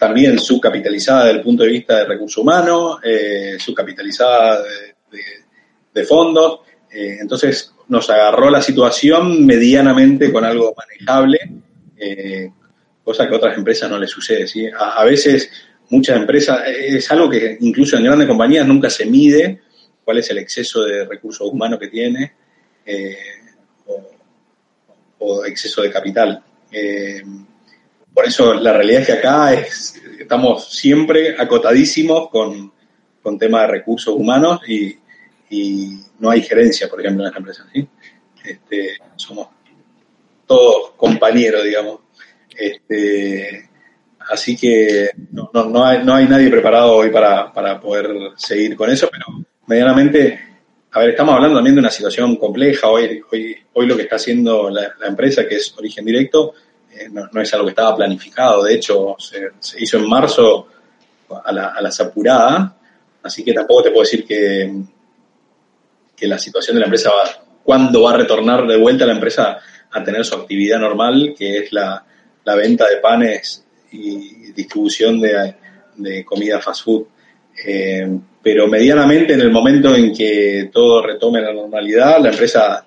[0.00, 4.62] también subcapitalizada desde el punto de vista de recursos humanos, eh, subcapitalizada
[5.92, 6.60] de, fondos.
[6.90, 11.38] Eh, entonces nos agarró la situación medianamente con algo manejable,
[13.04, 14.46] cosa que a otras empresas no les sucede.
[14.46, 14.66] ¿sí?
[14.74, 15.50] A, veces
[15.90, 19.60] muchas empresas, es algo que incluso en grandes compañías nunca se mide,
[20.02, 22.32] cuál es el exceso de recursos humanos que tiene
[25.18, 26.42] o, exceso de capital.
[28.14, 32.72] Por eso la realidad es que acá es, estamos siempre acotadísimos con,
[33.22, 34.96] con temas de recursos humanos y,
[36.20, 37.66] no hay gerencia, por ejemplo, en las empresas.
[38.44, 39.48] Este, somos
[40.46, 42.00] todos compañeros, digamos.
[42.56, 43.68] Este,
[44.28, 49.08] así que no, no, hay, no hay nadie preparado hoy para, poder seguir con eso,
[49.10, 49.24] pero
[49.66, 50.38] medianamente,
[50.92, 52.88] a ver, estamos hablando también de una situación compleja.
[52.88, 56.54] Hoy, hoy, hoy lo que está haciendo la empresa, que es origen directo,
[57.00, 60.66] eh, no, es algo que estaba planificado, de hecho se, hizo en marzo
[61.44, 62.72] a, la, a las apuradas,
[63.22, 64.72] así que tampoco te puedo decir que,
[66.16, 69.58] que la situación de la empresa va, cuándo va a retornar de vuelta la empresa
[69.90, 72.04] a tener su actividad normal, que es la,
[72.44, 77.06] venta de panes y distribución de, comida fast food.
[77.64, 78.08] Eh,
[78.42, 82.84] pero medianamente en el momento en que todo retome la normalidad, la empresa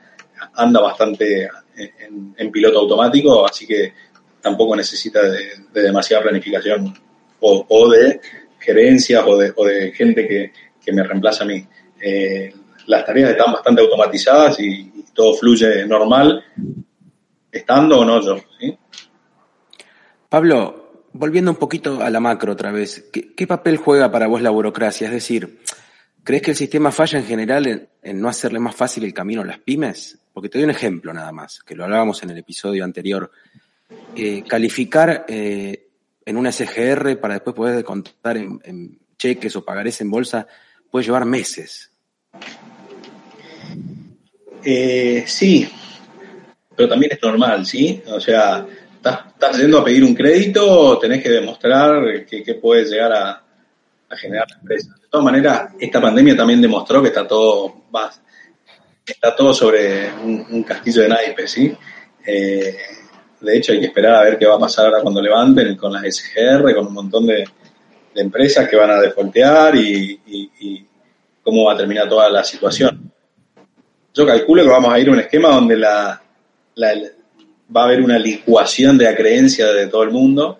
[0.56, 3.94] anda bastante en, piloto automático, así que
[4.42, 6.94] tampoco necesita de, demasiada planificación
[7.40, 8.22] o, de
[8.60, 11.66] gerencias o de, gente que, me reemplaza a mí.
[12.02, 12.54] Eh,
[12.88, 16.44] las tareas están bastante automatizadas y, todo fluye normal,
[17.52, 18.38] estando o no yo.
[20.28, 24.50] Pablo, volviendo un poquito a la macro otra vez, ¿qué, papel juega para vos la
[24.50, 25.08] burocracia?
[25.08, 25.60] Es decir,
[26.24, 29.46] ¿crees que el sistema falla en general en no hacerle más fácil el camino a
[29.46, 30.20] las pymes?
[30.34, 33.32] Porque te doy un ejemplo nada más, que lo hablábamos en el episodio anterior.
[34.16, 35.90] Eh, calificar eh,
[36.26, 40.48] en una SGR para después poder contar en, cheques o pagarés en bolsa
[40.90, 41.92] puede llevar meses.
[44.66, 45.70] Eh, sí,
[46.76, 48.02] pero también es normal, ¿sí?
[48.08, 48.66] O sea,
[48.96, 53.43] estás, yendo a pedir un crédito, tenés que demostrar que, que puedes llegar a,
[54.16, 54.96] generar la empresa.
[55.02, 57.74] De todas maneras, esta pandemia también demostró que está todo,
[59.06, 61.76] está todo sobre un, castillo de naipes, ¿sí?
[62.26, 62.78] Eh,
[63.44, 65.92] de hecho, hay que esperar a ver qué va a pasar ahora cuando levanten con
[65.92, 67.44] las SGR, con un montón de,
[68.16, 70.88] empresas que van a defoltear y,
[71.42, 73.12] cómo va a terminar toda la situación.
[74.14, 76.22] Yo calculo que vamos a ir a un esquema donde la,
[77.76, 80.60] va a haber una licuación de la creencia de todo el mundo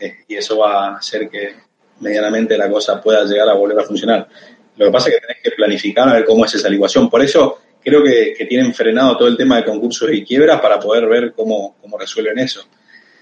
[0.00, 1.54] eh, y eso va a hacer que
[2.00, 4.28] medianamente la cosa pueda llegar a volver a funcionar.
[4.76, 7.08] Lo que pasa es que tenés que planificar a ver cómo es esa licuación.
[7.08, 11.06] Por eso creo que, tienen frenado todo el tema de concursos y quiebras para poder
[11.06, 12.66] ver cómo, resuelven eso.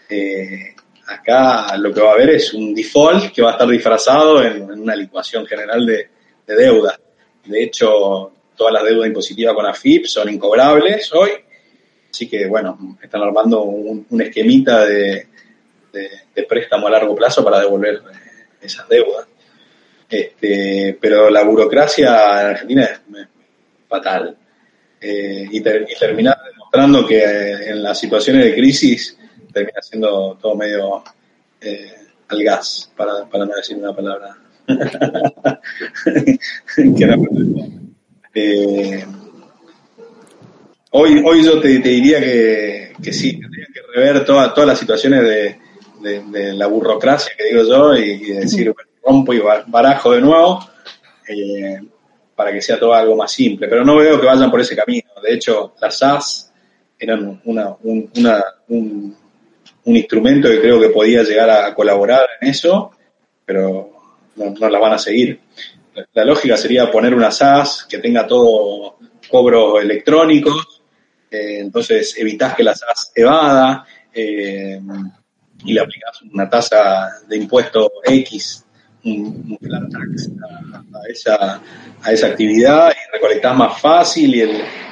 [0.09, 0.75] Eh,
[1.07, 4.62] acá lo que va a haber es un default que va a estar disfrazado en,
[4.62, 6.09] una licuación general de,
[6.47, 6.99] deuda.
[7.45, 11.31] De hecho, todas las deudas impositivas con AFIP son incobrables hoy,
[12.11, 15.27] así que bueno, están armando un, esquemita de,
[16.49, 18.24] préstamo a largo plazo para devolver eh,
[18.65, 19.27] esas deudas.
[20.09, 23.01] Este, pero la burocracia en Argentina es
[23.89, 24.37] fatal.
[25.01, 29.19] Eh, y, terminar demostrando que en las situaciones de crisis
[29.53, 31.05] termina siendo todo medio
[31.61, 31.93] eh,
[32.29, 34.35] al gas, para, no decir una palabra
[38.35, 39.05] eh,
[40.91, 45.59] hoy, hoy yo te, diría que, que sí, tendría que rever todas las situaciones de,
[46.05, 50.61] la burocracia que digo yo y, decir, rompo y barajo de nuevo
[52.34, 55.09] para que sea todo algo más simple, pero no veo que vayan por ese camino.
[55.22, 56.52] De hecho, las SAS
[56.98, 58.11] eran una, un,
[58.68, 59.16] un,
[59.96, 62.90] instrumento que creo que podía llegar a colaborar en eso,
[63.44, 63.92] pero
[64.36, 65.40] no, no las van a seguir.
[66.12, 68.96] La, lógica sería poner una SAS que tenga todo
[69.30, 70.82] cobros electrónicos,
[71.30, 74.80] eh, entonces evitas que la SAS evada eh,
[75.65, 78.65] y le aplicas una tasa de impuesto X
[79.05, 80.31] un, tax
[80.95, 81.61] a, esa,
[82.03, 84.35] a esa actividad y recolectás más fácil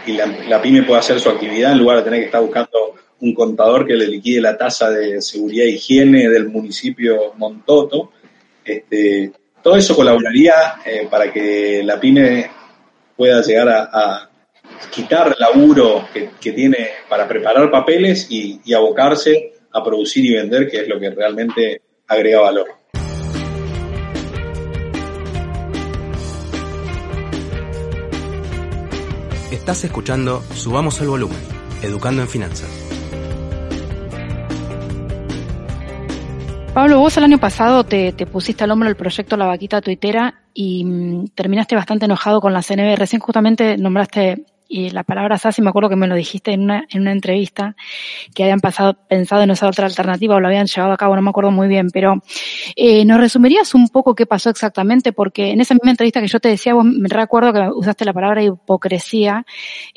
[0.06, 0.12] y,
[0.48, 3.86] la, pyme puede hacer su actividad en lugar de tener que estar buscando un contador
[3.86, 8.10] que le liquide la tasa de seguridad e higiene del municipio Montoto.
[8.64, 10.52] Este, todo eso colaboraría
[10.84, 12.50] eh, para que la pyme
[13.16, 14.28] pueda llegar a,
[14.90, 20.80] quitar el laburo que, tiene para preparar papeles y abocarse a producir y vender, que
[20.80, 22.66] es lo que realmente agrega valor.
[29.50, 31.38] Estás escuchando Subamos el Volumen,
[31.82, 32.68] Educando en Finanzas.
[36.74, 40.84] Pablo, vos el año pasado te, pusiste al hombro el proyecto La Vaquita Tuitera y
[40.84, 42.96] mm, terminaste bastante enojado con la CNB.
[42.96, 46.86] Recién justamente nombraste y la palabra SASI, me acuerdo que me lo dijiste en una,
[46.88, 47.76] en una entrevista,
[48.34, 51.20] que habían pasado, pensado en esa otra alternativa o lo habían llevado a cabo, no
[51.20, 52.22] me acuerdo muy bien, pero
[52.74, 55.12] eh, ¿nos resumirías un poco qué pasó exactamente?
[55.12, 58.14] Porque en esa misma entrevista que yo te decía, vos me recuerdo que usaste la
[58.14, 59.44] palabra hipocresía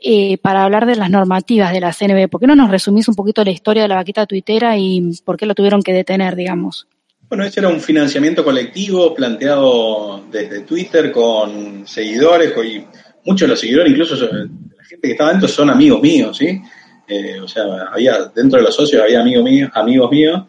[0.04, 2.28] eh, para hablar de las normativas de la CNB.
[2.28, 5.38] ¿Por qué no nos resumís un poquito la historia de la vaquita tuitera y por
[5.38, 6.86] qué lo tuvieron que detener, digamos?
[7.30, 12.86] Bueno, ese era un financiamiento colectivo planteado desde Twitter con seguidores y
[13.26, 16.62] muchos de los seguidores, incluso la gente que estaba dentro, son amigos míos, ¿sí?
[17.08, 20.44] Eh, o sea, había, dentro de los socios había amigos míos, amigos míos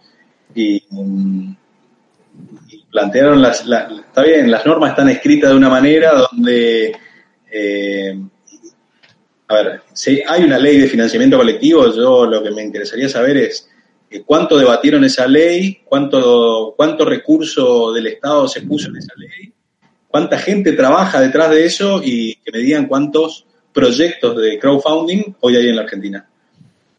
[0.54, 0.82] y,
[2.90, 6.96] plantearon las, está bien, las normas están escritas de una manera donde,
[7.50, 8.18] eh,
[9.48, 13.36] a ver, si hay una ley de financiamiento colectivo, yo lo que me interesaría saber
[13.36, 13.68] es
[14.10, 19.52] eh, cuánto debatieron esa ley, cuánto, cuánto recurso del Estado se puso en esa ley
[20.16, 25.56] cuánta gente trabaja detrás de eso y que me digan cuántos proyectos de crowdfunding hoy
[25.56, 26.26] hay en la Argentina.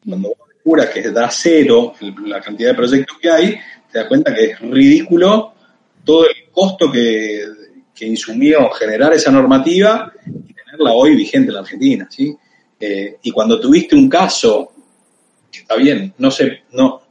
[0.07, 1.95] Cuando vos descubras que da cero
[2.27, 3.59] la cantidad de proyectos que hay,
[3.91, 5.51] te das cuenta que es ridículo
[6.05, 7.43] todo el costo que,
[7.91, 12.07] que insumió generar esa normativa y tenerla hoy vigente en la Argentina.
[12.11, 12.37] ¿sí?
[12.79, 14.73] Eh, y cuando tuviste un caso,
[15.51, 17.01] que está bien, no, se, no,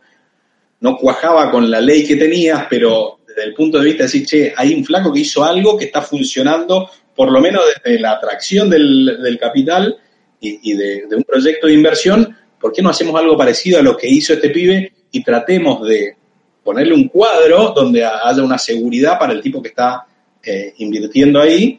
[0.79, 4.27] no cuajaba con la ley que tenías, pero desde el punto de vista de decir,
[4.27, 8.13] che, hay un flaco que hizo algo que está funcionando, por lo menos desde la
[8.13, 9.99] atracción del, capital
[10.41, 14.09] y, de, un proyecto de inversión, ¿por qué no hacemos algo parecido a lo que
[14.09, 16.17] hizo este pibe y tratemos de
[16.65, 20.07] ponerle un cuadro donde haya una seguridad para el tipo que está
[20.43, 21.79] eh, invirtiendo ahí?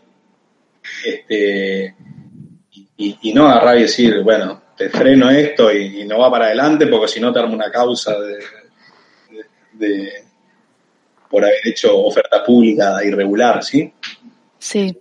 [1.03, 1.95] Este,
[2.97, 7.07] y, no agarrar y decir, bueno, te freno esto y, no va para adelante porque
[7.07, 8.15] si no te arma una causa
[9.73, 10.26] de
[11.29, 13.91] por haber hecho oferta pública irregular, ¿sí?
[14.57, 14.95] Sí.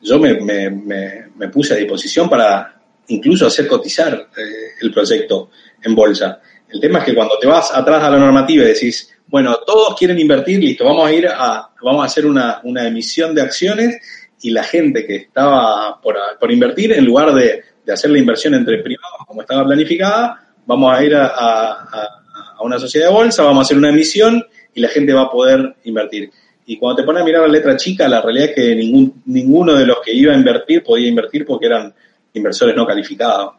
[0.00, 5.50] Yo me, me, puse a disposición para incluso hacer cotizar eh, el proyecto
[5.82, 6.40] en bolsa.
[6.68, 9.96] El tema es que cuando te vas atrás a la normativa y decís, bueno, todos
[9.98, 13.96] quieren invertir, listo, vamos a ir a, vamos a hacer una, emisión de acciones
[14.42, 19.26] y la gente que estaba por, invertir, en lugar de, hacer la inversión entre privados
[19.26, 23.76] como estaba planificada, vamos a ir a, a una sociedad de bolsa, vamos a hacer
[23.76, 24.44] una emisión
[24.74, 26.30] y la gente va a poder invertir.
[26.66, 29.74] Y cuando te pones a mirar la letra chica, la realidad es que ningún, ninguno
[29.74, 31.94] de los que iba a invertir podía invertir porque eran
[32.32, 33.54] inversores no calificados.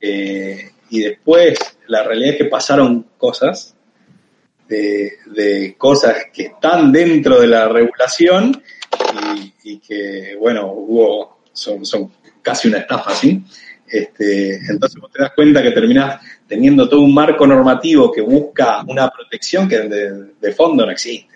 [0.00, 3.74] Eh, y después, la realidad es que pasaron cosas,
[4.68, 8.62] de, cosas que están dentro de la regulación
[9.62, 13.42] y, que, bueno, hubo, son, son casi una estafa, ¿sí?
[13.86, 18.82] Este, entonces vos te das cuenta que terminás teniendo todo un marco normativo que busca
[18.86, 21.34] una protección que de, fondo no existe.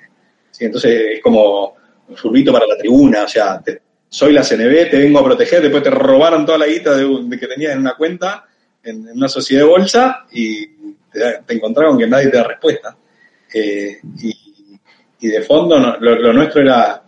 [0.58, 1.74] Entonces es como
[2.08, 3.62] un furbito para la tribuna, o sea,
[4.08, 7.46] soy la CNB, te vengo a proteger, después te robaron toda la guita de, que
[7.46, 8.46] tenías en una cuenta,
[8.82, 10.66] en, una sociedad de bolsa, y
[11.10, 12.96] te, encontraron que nadie te da respuesta.
[13.52, 17.04] Eh, y, de fondo lo, nuestro era,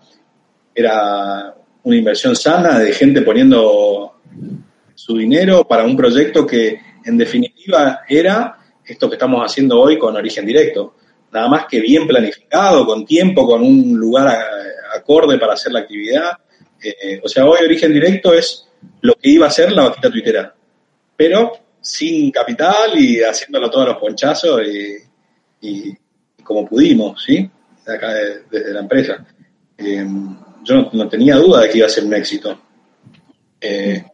[0.73, 4.21] era una inversión sana de gente poniendo
[4.95, 10.17] su dinero para un proyecto que en definitiva era esto que estamos haciendo hoy con
[10.17, 10.97] origen directo.
[11.33, 14.39] Nada más que bien planificado, con tiempo, con un lugar
[14.95, 16.33] acorde para hacer la actividad.
[16.83, 18.69] Eh, o sea, hoy origen directo es
[19.01, 20.55] lo que iba a ser la vaquita tuitera,
[21.17, 24.63] pero sin capital y haciéndolo todos los ponchazos
[25.61, 25.97] y,
[26.43, 27.51] como pudimos, ¿sí?
[27.87, 28.13] Acá
[28.51, 29.27] desde la empresa.
[29.79, 30.07] Eh,
[30.63, 32.61] yo no, tenía duda de que iba a ser un éxito.
[33.61, 34.05] Eh,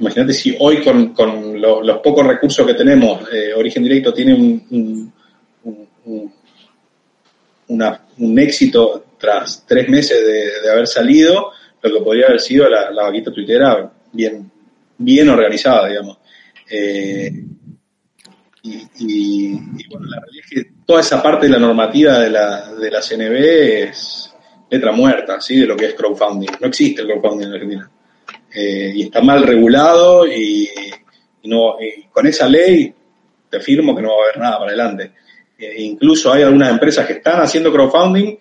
[0.00, 5.12] Imagínate si hoy con, los pocos recursos que tenemos, eh, Origen Directo tiene un,
[7.68, 13.30] un, éxito tras tres meses de, haber salido, lo que podría haber sido la, vaquita
[13.30, 14.50] tuitera bien,
[14.96, 16.16] bien organizada, digamos.
[16.70, 17.30] Eh,
[18.62, 19.52] y,
[19.88, 23.00] bueno, la realidad es que toda esa parte de la normativa de la, de la
[23.02, 23.36] CNB
[23.88, 24.34] es
[24.70, 25.60] letra muerta, ¿sí?
[25.60, 26.48] De lo que es crowdfunding.
[26.58, 27.90] No existe el crowdfunding en Argentina.
[28.52, 30.68] Eh, y está mal regulado y,
[31.44, 31.76] no,
[32.12, 32.92] con esa ley
[33.48, 35.12] te firmo que no va a haber nada para adelante.
[35.58, 38.36] Eh, incluso hay algunas empresas que están haciendo crowdfunding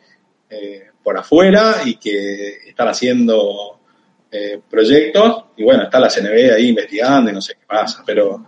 [0.49, 3.75] eh, por afuera y que están haciendo
[4.69, 8.45] proyectos y bueno, está la CNB ahí investigando y no sé qué pasa, pero,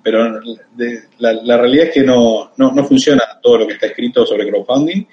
[0.00, 0.40] pero
[1.18, 4.48] la, la, realidad es que no, no, no funciona todo lo que está escrito sobre
[4.48, 5.04] crowdfunding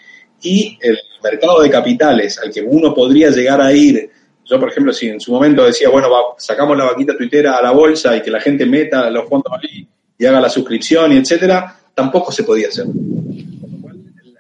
[0.44, 4.12] y el mercado de capitales al que uno podría llegar a ir
[4.52, 7.72] yo, por ejemplo, si en su momento decía, bueno, sacamos la vaquita tuitera a la
[7.72, 9.88] bolsa y que la gente meta los fondos ahí
[10.18, 12.86] y haga la suscripción y etcétera, tampoco se podía hacer.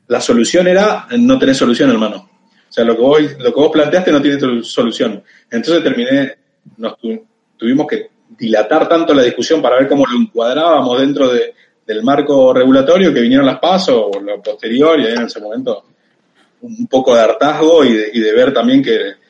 [0.07, 2.29] La solución era no tener solución, hermano.
[2.69, 5.23] O sea, lo que vos, lo que vos planteaste no tiene solución.
[5.49, 6.35] Entonces terminé,
[6.75, 6.95] nos
[7.55, 11.53] tuvimos que dilatar tanto la discusión para ver cómo lo encuadrábamos dentro de,
[11.87, 15.85] del marco regulatorio que vinieron las pasos o lo posterior y ahí en ese momento
[16.61, 19.20] un poco de hartazgo y de, ver también que,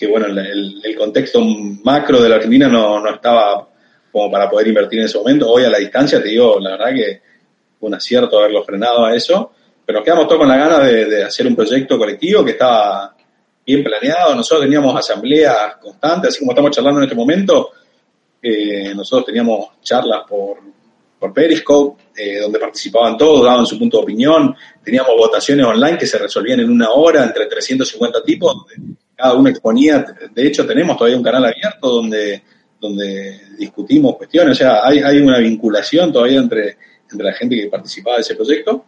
[0.00, 1.40] que bueno, el, contexto
[1.84, 3.68] macro de la Argentina no, no estaba
[4.10, 5.50] como para poder invertir en ese momento.
[5.50, 7.20] Hoy a la distancia te digo, la verdad que
[7.78, 9.52] fue un acierto haberlo frenado a eso,
[9.84, 13.14] pero nos quedamos todos con la gana de, hacer un proyecto colectivo que estaba
[13.66, 14.34] bien planeado.
[14.34, 17.70] Nosotros teníamos asambleas constantes, así como estamos charlando en este momento.
[18.42, 20.60] Eh, nosotros teníamos charlas por,
[21.18, 24.56] por Periscope, eh, donde participaban todos, daban su punto de opinión.
[24.82, 28.64] Teníamos votaciones online que se resolvían en una hora entre 350 tipos,
[29.20, 30.04] cada uno exponía.
[30.32, 32.42] De hecho, tenemos todavía un canal abierto donde
[32.80, 36.78] donde discutimos cuestiones, o sea, hay, una vinculación todavía entre,
[37.10, 38.84] entre la gente que participaba de ese proyecto.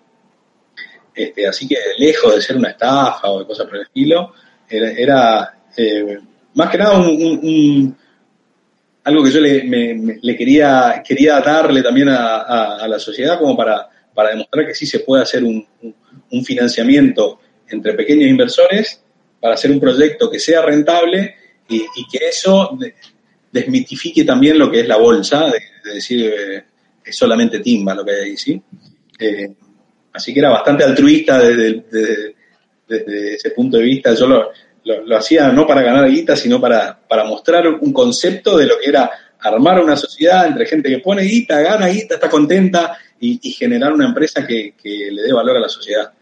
[1.15, 4.33] Este, así que lejos de ser una estafa o de cosas por el estilo,
[4.67, 6.19] era, eh,
[6.55, 7.95] más que nada un,
[9.05, 14.67] algo que yo le, quería, quería darle también a, la sociedad como para, para, demostrar
[14.67, 15.67] que sí se puede hacer un,
[16.43, 19.03] financiamiento entre pequeños inversores
[19.43, 21.35] para hacer un proyecto que sea rentable
[21.69, 22.79] y, que eso
[23.51, 26.65] desmitifique también lo que es la bolsa, de, decir eh,
[27.05, 28.63] es solamente timba lo que hay ahí, ¿sí?
[29.19, 29.53] Eh,
[30.13, 31.85] así que era bastante altruista desde,
[32.87, 34.15] desde, ese punto de vista.
[34.15, 34.53] Yo lo,
[34.85, 38.91] lo, hacía no para ganar guita, sino para, para mostrar un concepto de lo que
[38.91, 43.93] era armar una sociedad entre gente que pone guita, gana guita, está contenta y, generar
[43.93, 46.13] una empresa que, que, le dé valor a la sociedad.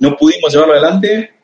[0.00, 1.39] no pudimos llevarlo adelante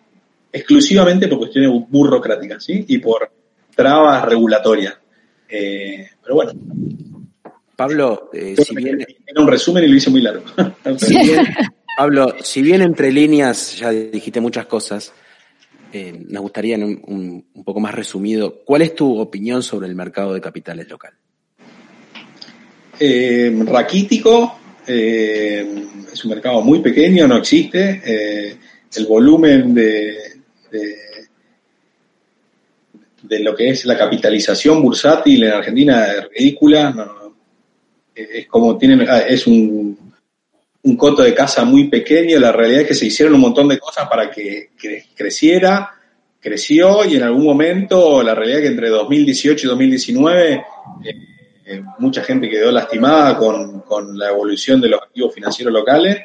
[0.56, 2.84] exclusivamente por cuestiones burocráticas, ¿sí?
[2.88, 3.30] Y por
[3.74, 4.96] trabas regulatorias.
[5.48, 6.52] Eh, pero bueno.
[7.76, 9.04] Pablo, eh, si bien...
[9.26, 10.44] Era un resumen y lo hice muy largo.
[11.96, 15.12] Pablo, si bien entre líneas ya dijiste muchas cosas,
[15.92, 20.32] eh, nos gustaría un, un, poco más resumido, ¿cuál es tu opinión sobre el mercado
[20.34, 21.12] de capitales local?
[22.98, 28.56] raquítico, es un mercado muy pequeño, no existe.
[28.94, 30.35] el volumen de
[30.70, 31.28] de
[33.40, 37.12] lo que es la capitalización bursátil en Argentina es ridícula.
[38.14, 40.06] es como tienen, ah, es un,
[40.86, 42.38] un coto de casa muy pequeño.
[42.38, 44.70] La realidad es que se hicieron un montón de cosas para que,
[45.14, 45.90] creciera,
[46.40, 50.62] creció y en algún momento la realidad es que entre 2018 y 2019 eh,
[51.66, 56.18] eh, mucha gente quedó lastimada con, con, la evolución de los activos financieros locales,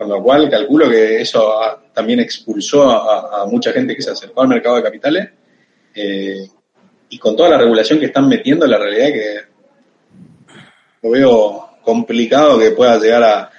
[0.00, 1.60] con lo cual calculo que eso
[1.92, 5.28] también expulsó a, a, mucha gente que se acercó al mercado de capitales.
[5.94, 6.48] Eh,
[7.10, 9.40] y con toda la regulación que están metiendo, la realidad es que
[11.02, 13.50] lo veo complicado que pueda llegar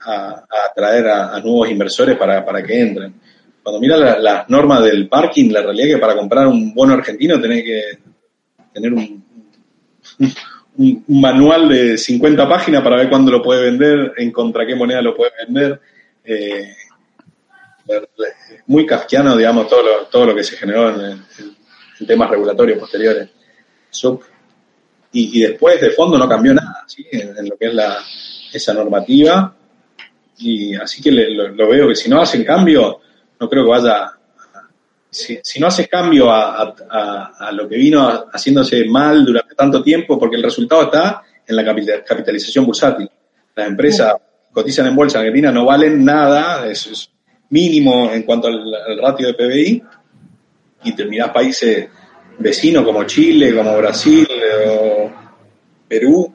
[0.00, 3.20] a, atraer a, nuevos inversores para, que entren.
[3.62, 7.38] Cuando miras las normas del parking, la realidad es que para comprar un bono argentino
[7.38, 7.82] tenés que
[8.72, 9.22] tener un,
[10.80, 15.02] un, manual de 50 páginas para ver cuándo lo puede vender, en contra qué moneda
[15.02, 15.80] lo puede vender.
[16.24, 16.74] Eh,
[18.66, 21.20] muy kafkiano, digamos, todo lo, todo lo que se generó en
[22.06, 23.28] temas regulatorios posteriores.
[25.12, 27.06] y, después, de fondo, no cambió nada ¿sí?
[27.10, 27.98] en, lo que es la,
[28.52, 29.54] esa normativa.
[30.38, 33.00] Y así que lo, veo que si no hacen cambio,
[33.38, 34.12] no creo que vaya.
[35.10, 36.74] Si, no haces cambio a,
[37.38, 41.64] a, lo que vino haciéndose mal durante tanto tiempo, porque el resultado está en la
[41.64, 43.10] capitalización bursátil.
[43.56, 44.14] Las empresas
[44.52, 47.10] cotizan en bolsa en Argentina no valen nada, es,
[47.48, 49.82] mínimo en cuanto al, al ratio de PBI,
[50.84, 51.88] y terminás países
[52.38, 54.26] vecinos como Chile, como Brasil
[54.68, 55.12] o
[55.86, 56.34] Perú,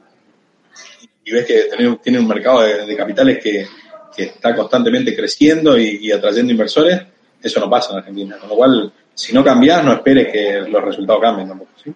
[1.24, 1.64] y ves que
[2.02, 3.66] tiene un mercado de, capitales que,
[4.16, 7.02] está constantemente creciendo y, atrayendo inversores,
[7.46, 8.36] eso no pasa en Argentina.
[8.38, 11.70] Con lo cual, si no cambias, no esperes que los resultados cambien tampoco.
[11.82, 11.92] ¿sí?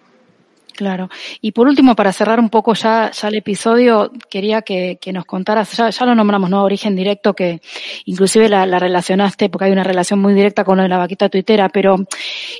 [0.81, 1.11] Claro.
[1.41, 5.25] Y por último, para cerrar un poco ya, ya el episodio, quería que, que nos
[5.25, 6.63] contaras, ya, ya, lo nombramos, ¿no?
[6.63, 7.61] Origen directo, que
[8.05, 11.29] inclusive la, la, relacionaste, porque hay una relación muy directa con lo de la vaquita
[11.29, 11.97] tuitera, pero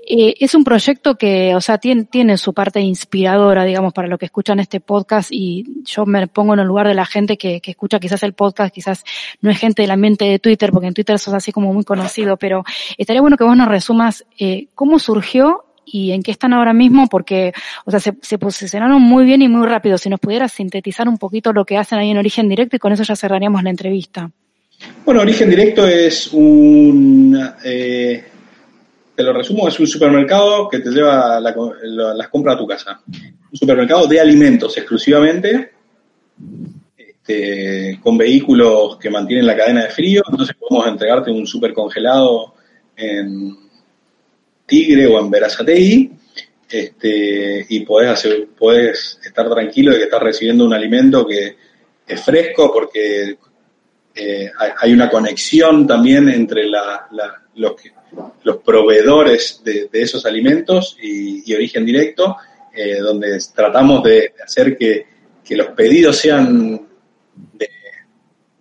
[0.08, 4.20] eh, es un proyecto que, o sea, tiene, tiene su parte inspiradora, digamos, para lo
[4.20, 7.60] que escuchan este podcast, y yo me pongo en el lugar de la gente que,
[7.60, 9.04] que escucha quizás el podcast, quizás
[9.42, 12.38] no es gente del ambiente de Twitter, porque en Twitter sos así como muy conocido,
[12.38, 12.64] pero
[13.00, 17.08] estaría bueno que vos nos resumas eh, cómo surgió y en qué están ahora mismo,
[17.08, 17.54] porque,
[17.86, 19.98] o sea, se, posicionaron muy bien y muy rápido.
[19.98, 22.94] Si nos pudieras sintetizar un poquito lo que hacen ahí en Origen Directo y con
[22.94, 24.30] eso ya cerraríamos la entrevista.
[25.06, 27.40] Bueno, Origen Directo es un...
[27.64, 28.24] Eh,
[29.16, 33.02] te lo resumo, es un supermercado que te lleva las compras a tu casa.
[33.08, 35.72] Un supermercado de alimentos exclusivamente,
[36.98, 42.56] este, con vehículos que mantienen la cadena de frío, entonces podemos entregarte un super congelado
[42.96, 43.58] en
[44.72, 46.10] Tigre o en Verazatei,
[46.70, 48.48] este, y podés, hacer,
[49.22, 51.58] estar tranquilo de que estás recibiendo un alimento que
[52.08, 53.38] es fresco porque
[54.16, 54.50] eh,
[54.80, 57.76] hay una conexión también entre los,
[58.44, 62.38] los, proveedores de, esos alimentos y, origen directo,
[62.74, 65.12] eh, donde tratamos de hacer que,
[65.50, 66.88] los pedidos sean
[67.54, 67.70] de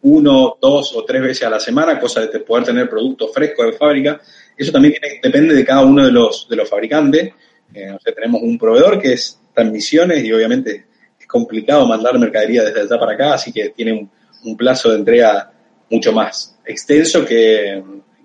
[0.02, 3.72] uno, dos o tres veces a la semana, cosa de poder tener productos frescos de
[3.74, 4.20] fábrica.
[4.60, 7.32] Eso también depende de cada uno de los, de los fabricantes.
[7.72, 10.84] Eh, tenemos un proveedor que es transmisiones y obviamente
[11.18, 14.10] es complicado mandar mercadería desde allá para acá, así que tiene
[14.44, 15.50] un, plazo de entrega
[15.88, 17.82] mucho más extenso que,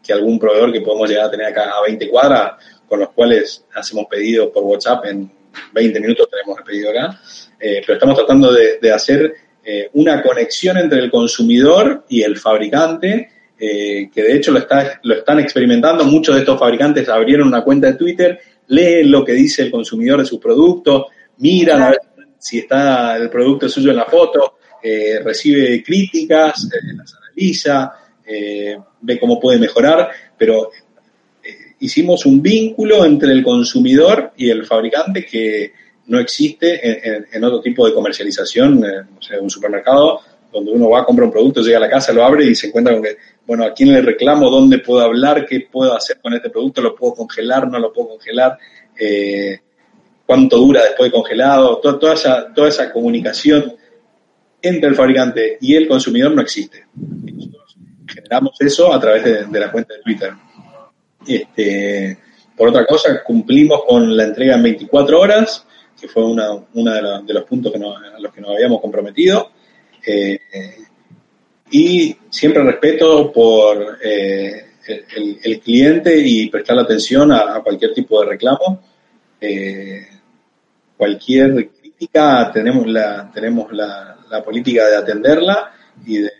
[0.09, 2.51] algún proveedor que podemos llegar a tener acá a 20 cuadras,
[2.85, 5.31] con los cuales hacemos pedidos por WhatsApp en
[5.71, 7.17] 20 minutos tenemos el pedido acá.
[7.57, 9.33] Eh, pero estamos tratando de, hacer
[9.63, 13.29] eh, una conexión entre el consumidor y el fabricante,
[13.59, 16.03] eh, que de hecho lo, está, lo están experimentando.
[16.05, 20.19] Muchos de estos fabricantes abrieron una cuenta de Twitter, leen lo que dice el consumidor
[20.19, 21.05] de sus productos,
[21.37, 21.99] miran a ver
[22.37, 27.93] si está el producto suyo en la foto, eh, recibe críticas, eh, las analiza,
[28.23, 30.69] eh, ve cómo puede mejorar, pero
[31.79, 35.73] hicimos un vínculo entre el consumidor y el fabricante que
[36.05, 38.83] no existe en, otro tipo de comercialización,
[39.17, 40.21] o sea, un supermercado
[40.53, 42.67] donde uno va, a comprar un producto, llega a la casa, lo abre y se
[42.67, 43.17] encuentra con que,
[43.47, 44.49] bueno, ¿a quién le reclamo?
[44.49, 45.45] ¿Dónde puedo hablar?
[45.45, 46.81] ¿Qué puedo hacer con este producto?
[46.81, 47.67] ¿Lo puedo congelar?
[47.67, 48.57] ¿No lo puedo congelar?
[50.25, 51.77] ¿Cuánto dura después de congelado?
[51.77, 53.75] toda, esa, toda esa comunicación
[54.61, 56.85] entre el fabricante y el consumidor no existe.
[56.95, 57.77] nosotros
[58.07, 60.33] generamos eso a través de, la cuenta de Twitter.
[61.27, 62.17] Este,
[62.55, 65.65] por otra cosa, cumplimos con la entrega en 24 horas,
[65.99, 69.51] que fue uno una de, los puntos que a los que nos habíamos comprometido.
[70.05, 70.39] Eh,
[71.71, 78.83] y siempre respeto por eh, el, cliente y prestar atención a, cualquier tipo de reclamo.
[79.41, 80.07] Eh,
[80.95, 85.73] cualquier crítica tenemos la, tenemos la, la política de atenderla
[86.05, 86.31] y de,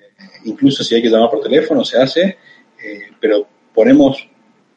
[0.46, 2.38] incluso si hay que llamar por teléfono se hace,
[2.84, 4.28] eh, pero ponemos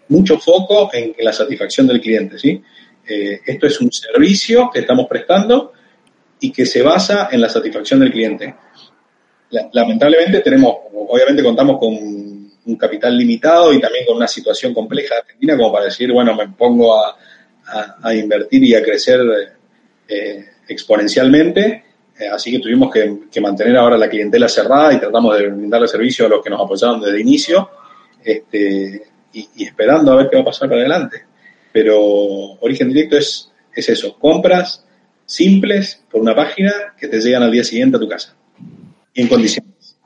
[0.09, 2.63] mucho foco en, la satisfacción del cliente, ¿sí?
[3.07, 5.73] Eh, esto es un servicio que estamos prestando
[6.41, 8.55] y que se basa en la satisfacción del cliente.
[9.73, 15.21] Lamentablemente tenemos, obviamente contamos con un capital limitado y también con una situación compleja de
[15.21, 17.17] Argentina como para decir, bueno, me pongo a,
[18.15, 19.21] invertir y a crecer
[20.09, 21.85] eh, exponencialmente
[22.19, 26.27] eh, así que tuvimos que, mantener ahora la clientela cerrada y tratamos de brindarle servicio
[26.27, 27.71] a los que nos apoyaron desde el inicio
[28.25, 31.23] este, y, esperando a ver qué va a pasar para adelante.
[31.73, 31.97] Pero
[32.61, 34.85] Origen Directo es, es eso, compras
[35.25, 38.35] simples por una página que te llegan al día siguiente a tu casa,
[39.23, 39.99] en condiciones.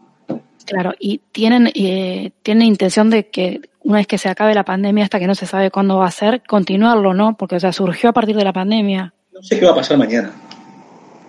[0.65, 5.05] Claro, y tienen, eh, tienen intención de que una vez que se acabe la pandemia,
[5.05, 7.37] hasta que no se sabe cuándo va a ser, continuarlo, ¿no?
[7.37, 9.13] Porque, o sea, surgió a partir de la pandemia.
[9.33, 10.33] No sé qué va a pasar mañana.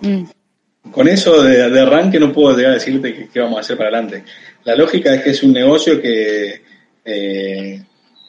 [0.01, 0.23] Mm
[0.91, 4.23] con eso de, arranque no puedo llegar a decirte qué, vamos a hacer para adelante.
[4.63, 6.61] La lógica es que es un negocio que
[7.03, 7.83] eh,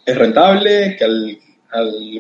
[0.05, 1.39] es rentable, que al,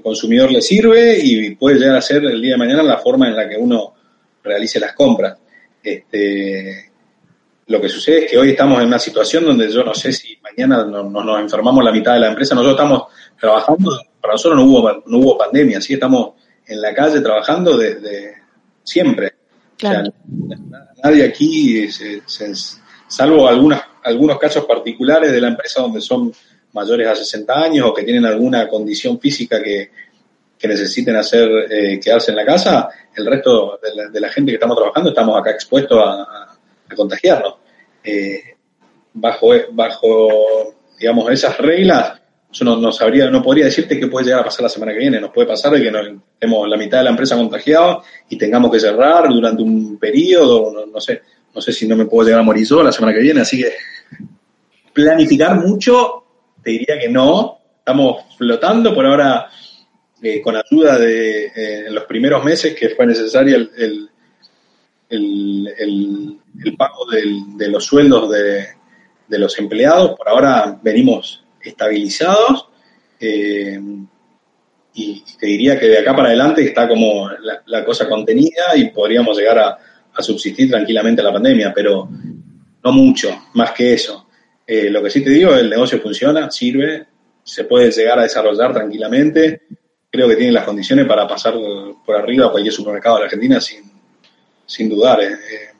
[0.02, 3.36] consumidor le sirve y puede llegar a ser el día de mañana la forma en
[3.36, 3.94] la que uno
[4.42, 5.38] realice las compras.
[5.80, 6.90] Este,
[7.66, 10.38] lo que sucede es que hoy estamos en una situación donde yo no sé si
[10.42, 12.54] mañana nos enfermamos la mitad de la empresa.
[12.54, 13.02] Nosotros estamos
[13.40, 16.32] trabajando, para nosotros no hubo, no hubo pandemia, sí estamos
[16.66, 18.34] en la calle trabajando desde
[18.82, 19.34] siempre
[21.02, 21.88] nadie aquí,
[23.06, 26.32] salvo algunas, algunos casos particulares de la empresa donde son
[26.72, 29.90] mayores a 60 años o que tienen alguna condición física que,
[30.64, 33.78] necesiten hacer eh, quedarse en la casa, el resto
[34.10, 36.53] de la, gente que estamos trabajando estamos acá expuestos a,
[36.96, 37.54] contagiarnos.
[38.02, 38.56] Eh,
[39.12, 42.20] bajo, bajo, digamos, esas reglas,
[42.52, 45.20] yo no, sabría, no podría decirte qué puede llegar a pasar la semana que viene.
[45.20, 46.06] Nos puede pasar de que nos,
[46.38, 51.00] tenemos la mitad de la empresa contagiada y tengamos que cerrar durante un periodo, no,
[51.00, 51.22] sé,
[51.54, 53.60] no sé si no me puedo llegar a morir yo la semana que viene, así
[53.60, 53.72] que
[54.92, 56.24] planificar mucho,
[56.62, 57.58] te diría que no.
[57.78, 59.50] Estamos flotando por ahora
[60.22, 64.08] eh, con ayuda de eh, en los primeros meses que fue necesario el,
[65.10, 66.38] el,
[66.76, 68.66] pago de los sueldos de,
[69.28, 70.16] de los empleados.
[70.16, 72.68] Por ahora venimos estabilizados.
[73.18, 73.80] Eh,
[74.96, 77.28] y te diría que de acá para adelante está como
[77.66, 79.78] la, cosa contenida y podríamos llegar a,
[80.22, 82.08] subsistir tranquilamente la pandemia, pero
[82.84, 84.28] no mucho, más que eso.
[84.64, 87.08] Eh, lo que sí te digo, el negocio funciona, sirve,
[87.42, 89.62] se puede llegar a desarrollar tranquilamente.
[90.08, 91.54] Creo que tiene las condiciones para pasar
[92.06, 93.90] por arriba a cualquier supermercado de la Argentina sin,
[94.64, 95.20] sin dudar.
[95.20, 95.73] Eh,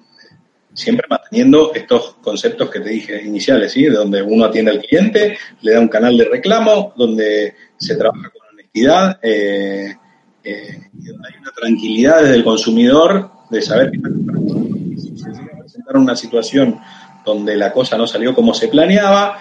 [0.74, 3.84] siempre manteniendo estos conceptos que te dije iniciales, ¿sí?
[3.84, 8.30] De donde uno atiende al cliente, le da un canal de reclamo, donde se trabaja
[8.30, 9.94] con honestidad, eh,
[10.42, 13.98] eh, y donde hay una tranquilidad desde el consumidor de saber que
[15.00, 16.78] si se llega a presentar una situación
[17.24, 19.38] donde la cosa no salió como se planeaba,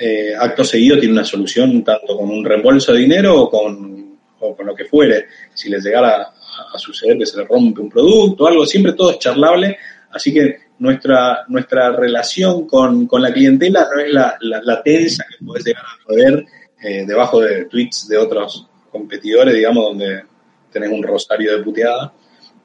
[0.00, 4.56] eh, acto seguido tiene una solución tanto con un reembolso de dinero o con, o
[4.56, 5.26] con lo que fuere.
[5.54, 6.32] Si les llegara
[6.72, 9.76] a, suceder que se le rompe un producto algo, siempre todo es charlable.
[10.12, 15.64] Así que nuestra, nuestra relación con, la clientela no es la, la, tensa que puedes
[15.64, 16.44] llegar a ver
[16.82, 20.22] eh, debajo de tweets de otros competidores, digamos, donde
[20.72, 22.12] tenés un rosario de puteada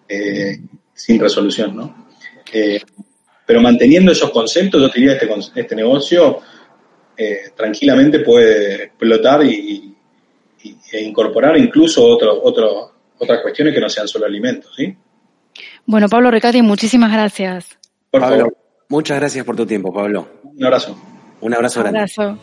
[0.07, 0.59] eh,
[0.93, 2.05] sin resolución, ¿no?
[3.45, 6.39] pero manteniendo esos conceptos, yo diría que este, este negocio
[7.17, 9.95] eh, tranquilamente puede explotar y,
[10.91, 14.73] e incorporar incluso otro, otro, otras cuestiones que no sean solo alimentos.
[14.75, 14.95] ¿sí?
[15.85, 17.77] Bueno, Pablo Ricati, muchísimas gracias.
[18.11, 18.55] Por favor.
[18.89, 20.27] Muchas gracias por tu tiempo, Pablo.
[20.43, 20.97] Un abrazo.
[21.41, 21.99] Un abrazo grande.
[21.99, 22.37] Abrazo.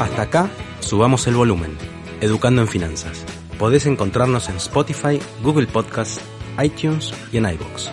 [0.00, 0.50] Hasta acá,
[0.80, 1.76] subamos el volumen.
[2.20, 3.24] Educando en Finanzas.
[3.58, 6.20] Podés encontrarnos en Spotify, Google Podcasts,
[6.62, 7.90] iTunes y en iBox.